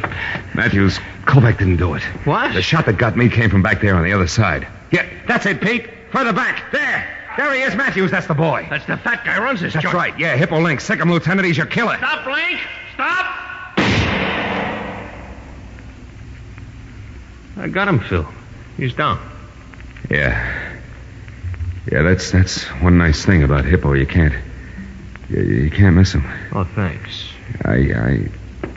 Matthews, 0.54 1.00
Kovac 1.26 1.58
didn't 1.60 1.78
do 1.78 1.94
it. 1.94 2.04
What? 2.26 2.54
The 2.54 2.62
shot 2.62 2.86
that 2.88 2.98
got 2.98 3.16
me 3.18 3.30
came 3.30 3.50
from 3.50 3.62
back 3.62 3.82
there 3.82 3.96
on 3.96 4.04
the 4.04 4.14
other 4.14 4.28
side. 4.28 4.68
Yeah, 4.92 5.06
that's 5.28 5.46
it, 5.46 5.62
Pete. 5.62 5.88
Further 6.12 6.34
back. 6.34 6.72
There. 6.72 7.08
There 7.38 7.54
he 7.54 7.62
is, 7.62 7.76
Matthews. 7.76 8.12
That's 8.12 8.28
the 8.28 8.34
boy. 8.34 8.66
That's 8.70 8.86
the 8.86 8.98
fat 8.98 9.26
guy 9.26 9.34
who 9.34 9.42
runs 9.42 9.60
this 9.62 9.74
That's 9.74 9.84
joint. 9.84 9.96
right. 9.96 10.18
Yeah, 10.18 10.36
Hippo 10.38 10.60
Link. 10.62 10.82
Him, 10.82 11.12
Lieutenant. 11.12 11.46
He's 11.46 11.58
your 11.58 11.66
killer. 11.66 11.98
Stop, 11.98 12.26
Link! 12.26 12.62
Stop! 12.94 13.45
I 17.58 17.68
got 17.70 17.88
him, 17.88 18.00
Phil. 18.00 18.28
He's 18.78 18.94
down. 18.94 19.20
Yeah. 20.10 20.72
Yeah, 21.92 22.02
that's 22.02 22.32
that's 22.32 22.64
one 22.82 22.98
nice 22.98 23.24
thing 23.24 23.44
about 23.44 23.64
Hippo. 23.66 23.94
You 23.94 24.06
can't 24.06 24.34
you, 25.30 25.42
you 25.42 25.72
can't 25.72 25.96
miss 25.96 26.14
him. 26.14 26.26
Oh, 26.52 26.64
thanks. 26.64 27.30
I 27.64 27.74
I 27.74 28.30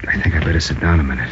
I 0.06 0.22
think 0.22 0.34
I 0.36 0.40
better 0.44 0.60
sit 0.60 0.78
down 0.80 1.00
a 1.00 1.02
minute. 1.02 1.30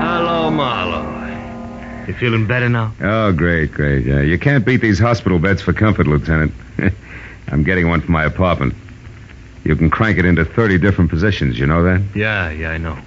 Hello, 0.00 0.50
Marlowe. 0.50 2.06
You 2.06 2.14
feeling 2.14 2.46
better 2.46 2.68
now? 2.68 2.94
Oh, 3.00 3.32
great, 3.32 3.72
great. 3.72 4.06
Yeah, 4.06 4.20
you 4.20 4.38
can't 4.38 4.64
beat 4.64 4.80
these 4.80 4.98
hospital 4.98 5.38
beds 5.38 5.62
for 5.62 5.72
comfort, 5.72 6.06
Lieutenant. 6.06 6.52
I'm 7.50 7.62
getting 7.64 7.88
one 7.88 8.00
for 8.00 8.10
my 8.10 8.24
apartment. 8.24 8.74
You 9.64 9.76
can 9.76 9.90
crank 9.90 10.18
it 10.18 10.24
into 10.24 10.44
30 10.44 10.78
different 10.78 11.10
positions. 11.10 11.58
You 11.58 11.66
know 11.66 11.82
that? 11.82 12.02
Yeah, 12.14 12.50
yeah, 12.50 12.70
I 12.70 12.78
know. 12.78 12.98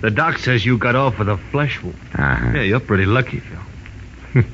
The 0.00 0.10
doc 0.10 0.38
says 0.38 0.64
you 0.64 0.78
got 0.78 0.96
off 0.96 1.18
with 1.18 1.28
a 1.28 1.36
flesh 1.36 1.80
wound. 1.80 1.96
Uh-huh. 2.14 2.52
Yeah, 2.54 2.62
you're 2.62 2.80
pretty 2.80 3.06
lucky, 3.06 3.38
Phil. 3.38 4.42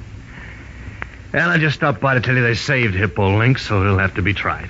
and 1.33 1.51
I 1.51 1.57
just 1.57 1.77
stopped 1.77 2.01
by 2.01 2.15
to 2.15 2.21
tell 2.21 2.35
you 2.35 2.43
they 2.43 2.55
saved 2.55 2.95
Hippo 2.95 3.39
Link, 3.39 3.59
so 3.59 3.83
he'll 3.83 3.99
have 3.99 4.15
to 4.17 4.23
be 4.23 4.35
tried. 4.35 4.69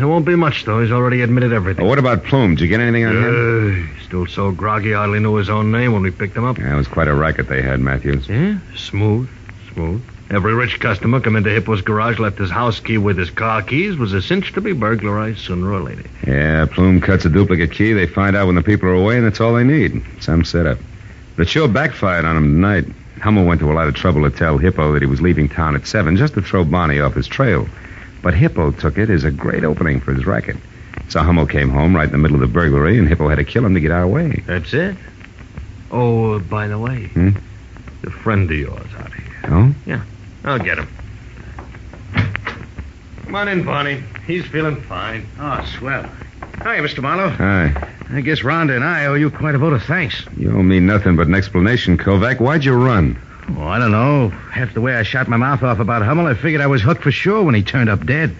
It 0.00 0.04
won't 0.04 0.24
be 0.24 0.36
much, 0.36 0.64
though. 0.64 0.80
He's 0.80 0.92
already 0.92 1.22
admitted 1.22 1.52
everything. 1.52 1.84
Well, 1.84 1.90
what 1.90 1.98
about 1.98 2.24
Plume? 2.24 2.54
Did 2.54 2.62
you 2.62 2.68
get 2.68 2.80
anything 2.80 3.04
on 3.04 3.16
him? 3.16 3.98
Uh, 3.98 4.02
still 4.04 4.26
so 4.26 4.52
groggy, 4.52 4.92
hardly 4.92 5.18
knew 5.18 5.34
his 5.34 5.50
own 5.50 5.72
name 5.72 5.92
when 5.92 6.02
we 6.02 6.10
picked 6.10 6.36
him 6.36 6.44
up. 6.44 6.56
Yeah, 6.56 6.72
it 6.72 6.76
was 6.76 6.88
quite 6.88 7.08
a 7.08 7.14
racket 7.14 7.48
they 7.48 7.60
had, 7.60 7.80
Matthews. 7.80 8.28
Yeah, 8.28 8.58
smooth, 8.76 9.28
smooth. 9.74 10.02
Every 10.30 10.52
rich 10.54 10.78
customer 10.78 11.20
come 11.20 11.36
into 11.36 11.48
Hippo's 11.50 11.80
garage, 11.80 12.18
left 12.18 12.38
his 12.38 12.50
house 12.50 12.80
key 12.80 12.98
with 12.98 13.16
his 13.16 13.30
car 13.30 13.62
keys, 13.62 13.96
was 13.96 14.12
a 14.12 14.20
cinch 14.20 14.52
to 14.52 14.60
be 14.60 14.72
burglarized 14.72 15.38
sooner 15.38 15.72
or 15.72 15.80
later. 15.80 16.04
Yeah, 16.26 16.66
Plume 16.66 17.00
cuts 17.00 17.24
a 17.24 17.30
duplicate 17.30 17.72
key. 17.72 17.94
They 17.94 18.06
find 18.06 18.36
out 18.36 18.46
when 18.46 18.54
the 18.54 18.62
people 18.62 18.88
are 18.90 18.94
away, 18.94 19.16
and 19.16 19.24
that's 19.26 19.40
all 19.40 19.54
they 19.54 19.64
need. 19.64 20.02
Some 20.20 20.44
setup. 20.44 20.78
But 21.36 21.42
it 21.42 21.48
sure 21.48 21.66
backfired 21.68 22.26
on 22.26 22.36
him 22.36 22.54
tonight. 22.56 22.84
Hummel 23.22 23.46
went 23.46 23.60
to 23.60 23.72
a 23.72 23.74
lot 23.74 23.88
of 23.88 23.94
trouble 23.94 24.28
to 24.30 24.36
tell 24.36 24.58
Hippo 24.58 24.92
that 24.92 25.02
he 25.02 25.06
was 25.06 25.22
leaving 25.22 25.48
town 25.48 25.74
at 25.74 25.86
7 25.86 26.16
just 26.16 26.34
to 26.34 26.42
throw 26.42 26.62
Barney 26.62 27.00
off 27.00 27.14
his 27.14 27.26
trail. 27.26 27.66
But 28.22 28.34
Hippo 28.34 28.72
took 28.72 28.98
it 28.98 29.08
as 29.08 29.24
a 29.24 29.30
great 29.30 29.64
opening 29.64 29.98
for 30.00 30.12
his 30.12 30.26
racket. 30.26 30.56
So 31.08 31.20
Hummel 31.22 31.46
came 31.46 31.70
home 31.70 31.96
right 31.96 32.04
in 32.06 32.12
the 32.12 32.18
middle 32.18 32.34
of 32.34 32.40
the 32.42 32.46
burglary, 32.52 32.98
and 32.98 33.08
Hippo 33.08 33.28
had 33.28 33.36
to 33.36 33.44
kill 33.44 33.64
him 33.64 33.72
to 33.74 33.80
get 33.80 33.92
our 33.92 34.06
way. 34.06 34.42
That's 34.46 34.74
it? 34.74 34.94
Oh, 35.90 36.38
by 36.38 36.68
the 36.68 36.78
way, 36.78 37.04
Hmm? 37.14 37.30
the 38.02 38.10
friend 38.10 38.50
of 38.50 38.56
yours 38.56 38.86
out 38.98 39.12
here. 39.14 39.24
Oh? 39.44 39.74
I'll 40.44 40.58
get 40.58 40.78
him. 40.78 40.88
Come 43.22 43.34
on 43.34 43.48
in, 43.48 43.64
Barney. 43.64 44.02
He's 44.26 44.46
feeling 44.46 44.80
fine. 44.82 45.26
Oh, 45.38 45.64
swell. 45.78 46.02
Hi, 46.62 46.78
Mr. 46.78 47.02
Marlowe. 47.02 47.30
Hi. 47.30 47.88
I 48.10 48.20
guess 48.22 48.40
Rhonda 48.40 48.74
and 48.74 48.84
I 48.84 49.06
owe 49.06 49.14
you 49.14 49.30
quite 49.30 49.54
a 49.54 49.58
vote 49.58 49.74
of 49.74 49.82
thanks. 49.82 50.24
You 50.36 50.56
owe 50.56 50.62
me 50.62 50.80
nothing 50.80 51.16
but 51.16 51.26
an 51.26 51.34
explanation, 51.34 51.98
Kovac. 51.98 52.40
Why'd 52.40 52.64
you 52.64 52.72
run? 52.72 53.18
Oh, 53.56 53.62
I 53.66 53.78
don't 53.78 53.90
know. 53.92 54.32
After 54.54 54.74
the 54.74 54.80
way 54.80 54.94
I 54.94 55.02
shot 55.02 55.28
my 55.28 55.36
mouth 55.36 55.62
off 55.62 55.78
about 55.78 56.02
Hummel, 56.02 56.26
I 56.26 56.34
figured 56.34 56.60
I 56.62 56.66
was 56.66 56.82
hooked 56.82 57.02
for 57.02 57.12
sure 57.12 57.42
when 57.42 57.54
he 57.54 57.62
turned 57.62 57.90
up 57.90 58.04
dead. 58.06 58.34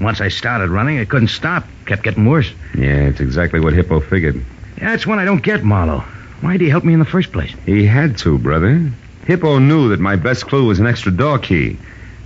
Once 0.00 0.20
I 0.20 0.28
started 0.28 0.70
running, 0.70 0.98
I 0.98 1.04
couldn't 1.04 1.28
stop. 1.28 1.64
Kept 1.86 2.02
getting 2.02 2.26
worse. 2.26 2.50
Yeah, 2.76 3.08
it's 3.08 3.20
exactly 3.20 3.60
what 3.60 3.72
Hippo 3.72 4.00
figured. 4.00 4.36
Yeah, 4.78 4.90
that's 4.90 5.06
one 5.06 5.18
I 5.18 5.24
don't 5.24 5.42
get, 5.42 5.64
Marlowe. 5.64 6.00
Why'd 6.40 6.60
he 6.60 6.68
help 6.68 6.84
me 6.84 6.92
in 6.92 6.98
the 6.98 7.04
first 7.04 7.32
place? 7.32 7.52
He 7.64 7.86
had 7.86 8.18
to, 8.18 8.36
brother. 8.38 8.90
Hippo 9.26 9.58
knew 9.58 9.88
that 9.90 10.00
my 10.00 10.16
best 10.16 10.46
clue 10.46 10.66
was 10.66 10.80
an 10.80 10.86
extra 10.86 11.12
door 11.12 11.38
key. 11.38 11.78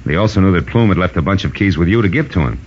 He 0.04 0.16
also 0.16 0.40
knew 0.40 0.52
that 0.52 0.66
Plume 0.66 0.88
had 0.88 0.98
left 0.98 1.16
a 1.16 1.22
bunch 1.22 1.44
of 1.44 1.54
keys 1.54 1.76
with 1.76 1.88
you 1.88 2.02
to 2.02 2.08
give 2.08 2.32
to 2.32 2.40
him. 2.40 2.60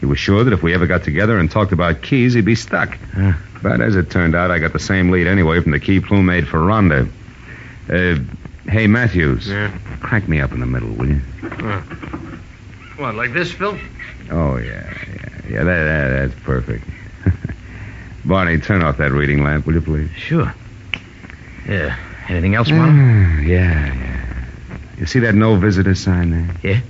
He 0.00 0.06
was 0.06 0.18
sure 0.18 0.44
that 0.44 0.52
if 0.52 0.62
we 0.62 0.74
ever 0.74 0.86
got 0.86 1.04
together 1.04 1.38
and 1.38 1.50
talked 1.50 1.72
about 1.72 2.02
keys, 2.02 2.34
he'd 2.34 2.44
be 2.44 2.54
stuck. 2.54 2.96
Huh. 3.14 3.32
But 3.62 3.80
as 3.80 3.96
it 3.96 4.10
turned 4.10 4.34
out, 4.34 4.50
I 4.50 4.58
got 4.58 4.72
the 4.72 4.78
same 4.78 5.10
lead 5.10 5.26
anyway 5.26 5.60
from 5.60 5.72
the 5.72 5.80
key 5.80 6.00
Plume 6.00 6.26
made 6.26 6.46
for 6.46 6.58
Rhonda. 6.58 7.10
Uh, 7.88 8.70
hey, 8.70 8.86
Matthews. 8.86 9.48
Yeah. 9.48 9.76
Crank 10.00 10.28
me 10.28 10.40
up 10.40 10.52
in 10.52 10.60
the 10.60 10.66
middle, 10.66 10.90
will 10.90 11.08
you? 11.08 11.20
What, 12.96 13.14
like 13.14 13.32
this, 13.32 13.52
Phil? 13.52 13.78
Oh, 14.30 14.56
yeah, 14.56 14.92
yeah. 15.08 15.28
Yeah, 15.48 15.64
that, 15.64 15.84
that, 15.84 16.08
that's 16.28 16.40
perfect. 16.42 16.84
Barney, 18.24 18.58
turn 18.58 18.82
off 18.82 18.98
that 18.98 19.12
reading 19.12 19.42
lamp, 19.42 19.66
will 19.66 19.74
you, 19.74 19.80
please? 19.80 20.10
Sure. 20.10 20.52
Yeah. 21.66 21.96
Anything 22.28 22.54
else, 22.54 22.70
Marlowe? 22.70 22.92
Ah, 22.92 23.40
yeah, 23.40 23.94
yeah. 23.94 24.24
You 24.98 25.06
see 25.06 25.20
that 25.20 25.34
no 25.34 25.56
visitor 25.56 25.94
sign 25.94 26.30
there? 26.30 26.56
Yeah? 26.62 26.80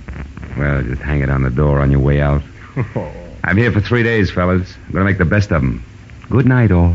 Well, 0.57 0.83
just 0.83 1.01
hang 1.01 1.21
it 1.21 1.29
on 1.29 1.43
the 1.43 1.49
door 1.49 1.79
on 1.79 1.91
your 1.91 2.01
way 2.01 2.19
out. 2.19 2.41
I'm 3.43 3.55
here 3.55 3.71
for 3.71 3.79
three 3.79 4.03
days, 4.03 4.29
fellas. 4.29 4.75
I'm 4.87 4.91
going 4.91 5.05
to 5.05 5.09
make 5.11 5.17
the 5.17 5.25
best 5.25 5.51
of 5.51 5.61
them. 5.61 5.83
Good 6.29 6.45
night, 6.45 6.71
all. 6.71 6.93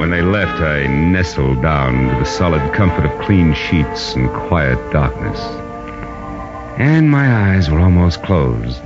When 0.00 0.10
they 0.10 0.22
left, 0.22 0.60
I 0.60 0.86
nestled 0.88 1.62
down 1.62 1.94
into 1.94 2.16
the 2.16 2.24
solid 2.24 2.72
comfort 2.74 3.04
of 3.06 3.20
clean 3.24 3.54
sheets 3.54 4.14
and 4.14 4.28
quiet 4.30 4.78
darkness. 4.92 5.40
And 6.78 7.10
my 7.10 7.54
eyes 7.54 7.70
were 7.70 7.80
almost 7.80 8.22
closed 8.22 8.82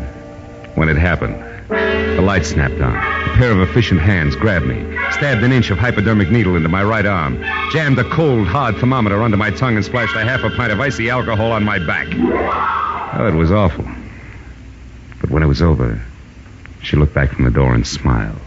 when 0.76 0.88
it 0.88 0.96
happened. 0.96 1.34
The 1.68 2.22
light 2.22 2.46
snapped 2.46 2.80
on. 2.80 2.94
A 2.94 3.34
pair 3.36 3.50
of 3.50 3.60
efficient 3.60 4.00
hands 4.00 4.36
grabbed 4.36 4.66
me, 4.66 4.76
stabbed 5.10 5.42
an 5.42 5.50
inch 5.50 5.70
of 5.70 5.78
hypodermic 5.78 6.30
needle 6.30 6.54
into 6.54 6.68
my 6.68 6.84
right 6.84 7.04
arm, 7.04 7.42
jammed 7.72 7.98
a 7.98 8.04
cold, 8.10 8.46
hard 8.46 8.76
thermometer 8.76 9.20
under 9.22 9.36
my 9.36 9.50
tongue, 9.50 9.74
and 9.74 9.84
splashed 9.84 10.14
a 10.14 10.24
half 10.24 10.44
a 10.44 10.50
pint 10.50 10.72
of 10.72 10.80
icy 10.80 11.10
alcohol 11.10 11.50
on 11.50 11.64
my 11.64 11.78
back. 11.78 12.06
Oh, 13.18 13.26
it 13.26 13.34
was 13.34 13.50
awful. 13.50 13.84
But 15.20 15.30
when 15.30 15.42
it 15.42 15.46
was 15.46 15.60
over, 15.60 16.00
she 16.82 16.96
looked 16.96 17.14
back 17.14 17.32
from 17.32 17.44
the 17.44 17.50
door 17.50 17.74
and 17.74 17.84
smiled 17.84 18.40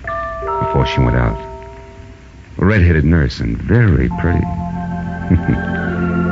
before 0.61 0.85
she 0.85 1.01
went 1.01 1.17
out. 1.17 1.37
A 2.59 2.65
red-headed 2.65 3.03
nurse 3.03 3.41
and 3.41 3.57
very 3.57 4.07
pretty. 4.21 4.45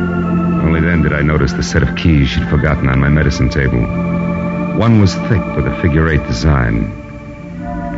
Only 0.72 0.88
then 0.88 1.02
did 1.02 1.12
I 1.12 1.22
notice 1.22 1.52
the 1.52 1.64
set 1.64 1.84
of 1.84 1.98
keys 1.98 2.30
she'd 2.30 2.48
forgotten 2.48 2.88
on 2.88 3.02
my 3.02 3.10
medicine 3.10 3.50
table. 3.50 3.82
One 4.80 5.02
was 5.02 5.14
thick 5.14 5.46
with 5.58 5.68
a 5.68 5.78
figure 5.82 6.08
eight 6.08 6.26
design. 6.28 6.84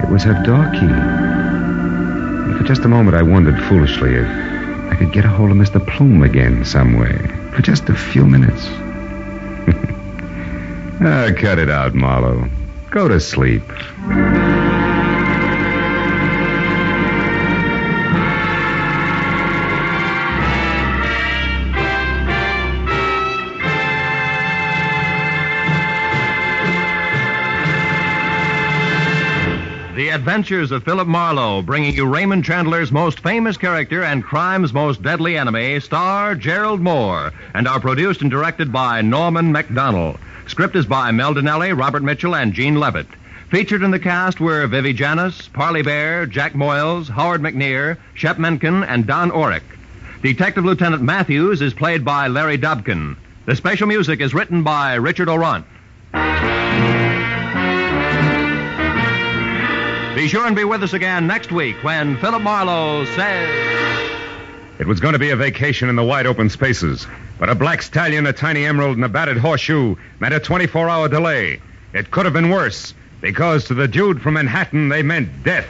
It 0.04 0.10
was 0.10 0.24
her 0.24 0.34
door 0.44 0.68
key. 0.72 0.88
And 0.90 2.58
for 2.58 2.64
just 2.64 2.84
a 2.84 2.88
moment, 2.88 3.16
I 3.16 3.22
wondered 3.22 3.64
foolishly 3.66 4.16
if 4.16 4.28
I 4.92 4.96
could 4.96 5.12
get 5.12 5.24
a 5.24 5.28
hold 5.28 5.52
of 5.52 5.58
Mr. 5.58 5.86
Plume 5.86 6.24
again 6.24 6.66
some 6.66 6.98
way. 6.98 7.16
For 7.52 7.62
just 7.62 7.90
a 7.90 7.96
few 7.96 8.26
minutes. 8.26 8.66
ah, 11.00 11.30
cut 11.40 11.60
it 11.60 11.70
out, 11.70 11.94
Marlowe. 11.94 12.50
Go 12.90 13.08
to 13.08 13.20
sleep. 13.20 13.62
Adventures 30.24 30.72
of 30.72 30.86
Philip 30.86 31.06
Marlowe, 31.06 31.62
bringing 31.62 31.94
you 31.94 32.06
Raymond 32.06 32.46
Chandler's 32.46 32.94
most 32.94 33.20
famous 33.20 33.58
character 33.58 34.06
and 34.06 34.24
crime's 34.24 34.72
most 34.72 35.04
deadly 35.04 35.38
enemy, 35.38 35.82
star 35.82 36.34
Gerald 36.34 36.80
Mohr, 36.80 37.34
and 37.54 37.68
are 37.68 37.82
produced 37.82 38.22
and 38.22 38.32
directed 38.32 38.72
by 38.72 39.02
Norman 39.02 39.52
Macdonnell. 39.52 40.18
Script 40.48 40.78
is 40.78 40.86
by 40.86 41.12
Mel 41.12 41.34
Dinelli, 41.34 41.78
Robert 41.78 42.04
Mitchell, 42.04 42.38
and 42.38 42.54
Gene 42.54 42.80
Levitt. 42.80 43.08
Featured 43.50 43.84
in 43.84 43.92
the 43.92 44.00
cast 44.00 44.40
were 44.40 44.66
Vivi 44.66 44.94
Janiss, 44.94 45.52
Parley 45.52 45.82
Baer, 45.82 46.26
Jack 46.26 46.54
Moyles, 46.54 47.10
Howard 47.10 47.42
McNear, 47.42 47.98
Shep 48.14 48.38
Menken, 48.38 48.86
and 48.86 49.06
Don 49.06 49.30
Orick. 49.30 49.64
Detective 50.22 50.64
Lieutenant 50.64 51.04
Matthews 51.04 51.62
is 51.62 51.74
played 51.74 52.06
by 52.06 52.30
Larry 52.30 52.58
Dobkin. 52.58 53.18
The 53.46 53.58
special 53.58 53.88
music 53.88 54.22
is 54.22 54.34
written 54.34 54.64
by 54.64 54.94
Richard 54.94 55.28
Aurandt. 55.28 55.66
Be 60.16 60.28
sure 60.28 60.46
and 60.46 60.56
be 60.56 60.64
with 60.64 60.84
us 60.84 60.94
again 60.94 61.26
next 61.26 61.52
week 61.52 61.76
when 61.84 62.18
Philip 62.18 62.44
Marlowe 62.44 63.04
says. 63.16 64.10
It 64.80 64.86
was 64.86 65.00
going 65.00 65.14
to 65.14 65.20
be 65.20 65.32
a 65.32 65.36
vacation 65.36 65.90
in 65.90 65.96
the 65.96 66.04
wide 66.04 66.28
open 66.28 66.52
spaces, 66.52 67.08
but 67.40 67.50
a 67.50 67.56
black 67.56 67.82
stallion, 67.82 68.28
a 68.28 68.34
tiny 68.34 68.64
emerald, 68.64 68.96
and 68.96 69.04
a 69.04 69.10
battered 69.10 69.38
horseshoe 69.38 69.96
meant 70.20 70.36
a 70.36 70.40
24 70.40 70.88
hour 70.88 71.10
delay. 71.10 71.60
It 71.94 72.12
could 72.12 72.26
have 72.26 72.34
been 72.34 72.52
worse, 72.52 72.94
because 73.22 73.66
to 73.66 73.74
the 73.74 73.88
dude 73.88 74.22
from 74.22 74.36
Manhattan, 74.36 74.90
they 74.90 75.02
meant 75.02 75.44
death. 75.44 75.68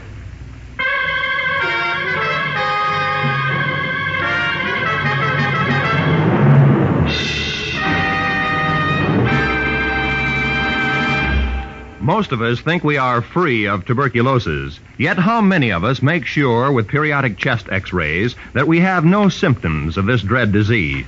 Most 12.03 12.33
of 12.33 12.41
us 12.41 12.59
think 12.59 12.83
we 12.83 12.97
are 12.97 13.21
free 13.21 13.65
of 13.65 13.85
tuberculosis. 13.85 14.77
Yet, 14.97 15.17
how 15.17 15.39
many 15.39 15.71
of 15.71 15.85
us 15.85 16.01
make 16.01 16.25
sure 16.25 16.69
with 16.69 16.89
periodic 16.89 17.37
chest 17.37 17.67
x 17.71 17.93
rays 17.93 18.35
that 18.51 18.67
we 18.67 18.81
have 18.81 19.05
no 19.05 19.29
symptoms 19.29 19.95
of 19.95 20.05
this 20.05 20.21
dread 20.21 20.51
disease? 20.51 21.05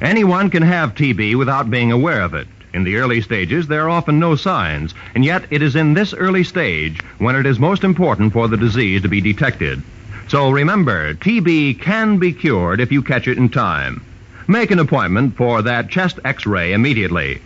Anyone 0.00 0.48
can 0.48 0.62
have 0.62 0.94
TB 0.94 1.36
without 1.36 1.68
being 1.68 1.92
aware 1.92 2.22
of 2.22 2.32
it. 2.32 2.48
In 2.72 2.84
the 2.84 2.96
early 2.96 3.20
stages, 3.20 3.66
there 3.66 3.82
are 3.82 3.90
often 3.90 4.18
no 4.18 4.34
signs, 4.34 4.94
and 5.14 5.26
yet 5.26 5.44
it 5.50 5.60
is 5.60 5.76
in 5.76 5.92
this 5.92 6.14
early 6.14 6.42
stage 6.42 6.98
when 7.18 7.36
it 7.36 7.44
is 7.44 7.58
most 7.58 7.84
important 7.84 8.32
for 8.32 8.48
the 8.48 8.56
disease 8.56 9.02
to 9.02 9.08
be 9.08 9.20
detected. 9.20 9.82
So 10.28 10.50
remember, 10.50 11.12
TB 11.12 11.82
can 11.82 12.16
be 12.16 12.32
cured 12.32 12.80
if 12.80 12.90
you 12.90 13.02
catch 13.02 13.28
it 13.28 13.36
in 13.36 13.50
time. 13.50 14.00
Make 14.48 14.70
an 14.70 14.78
appointment 14.78 15.36
for 15.36 15.60
that 15.60 15.90
chest 15.90 16.18
x 16.24 16.46
ray 16.46 16.72
immediately. 16.72 17.42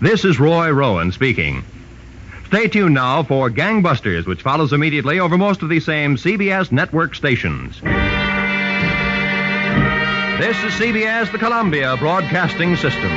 This 0.00 0.24
is 0.24 0.40
Roy 0.40 0.70
Rowan 0.70 1.12
speaking. 1.12 1.62
Stay 2.48 2.66
tuned 2.66 2.94
now 2.94 3.22
for 3.22 3.50
Gangbusters, 3.50 4.24
which 4.24 4.40
follows 4.40 4.72
immediately 4.72 5.20
over 5.20 5.36
most 5.36 5.60
of 5.60 5.68
the 5.68 5.80
same 5.80 6.16
CBS 6.16 6.72
network 6.72 7.14
stations. 7.14 7.78
This 10.40 10.56
is 10.64 10.72
CBS, 10.80 11.30
the 11.30 11.36
Columbia 11.36 11.94
Broadcasting 11.98 12.74
System. 12.76 13.10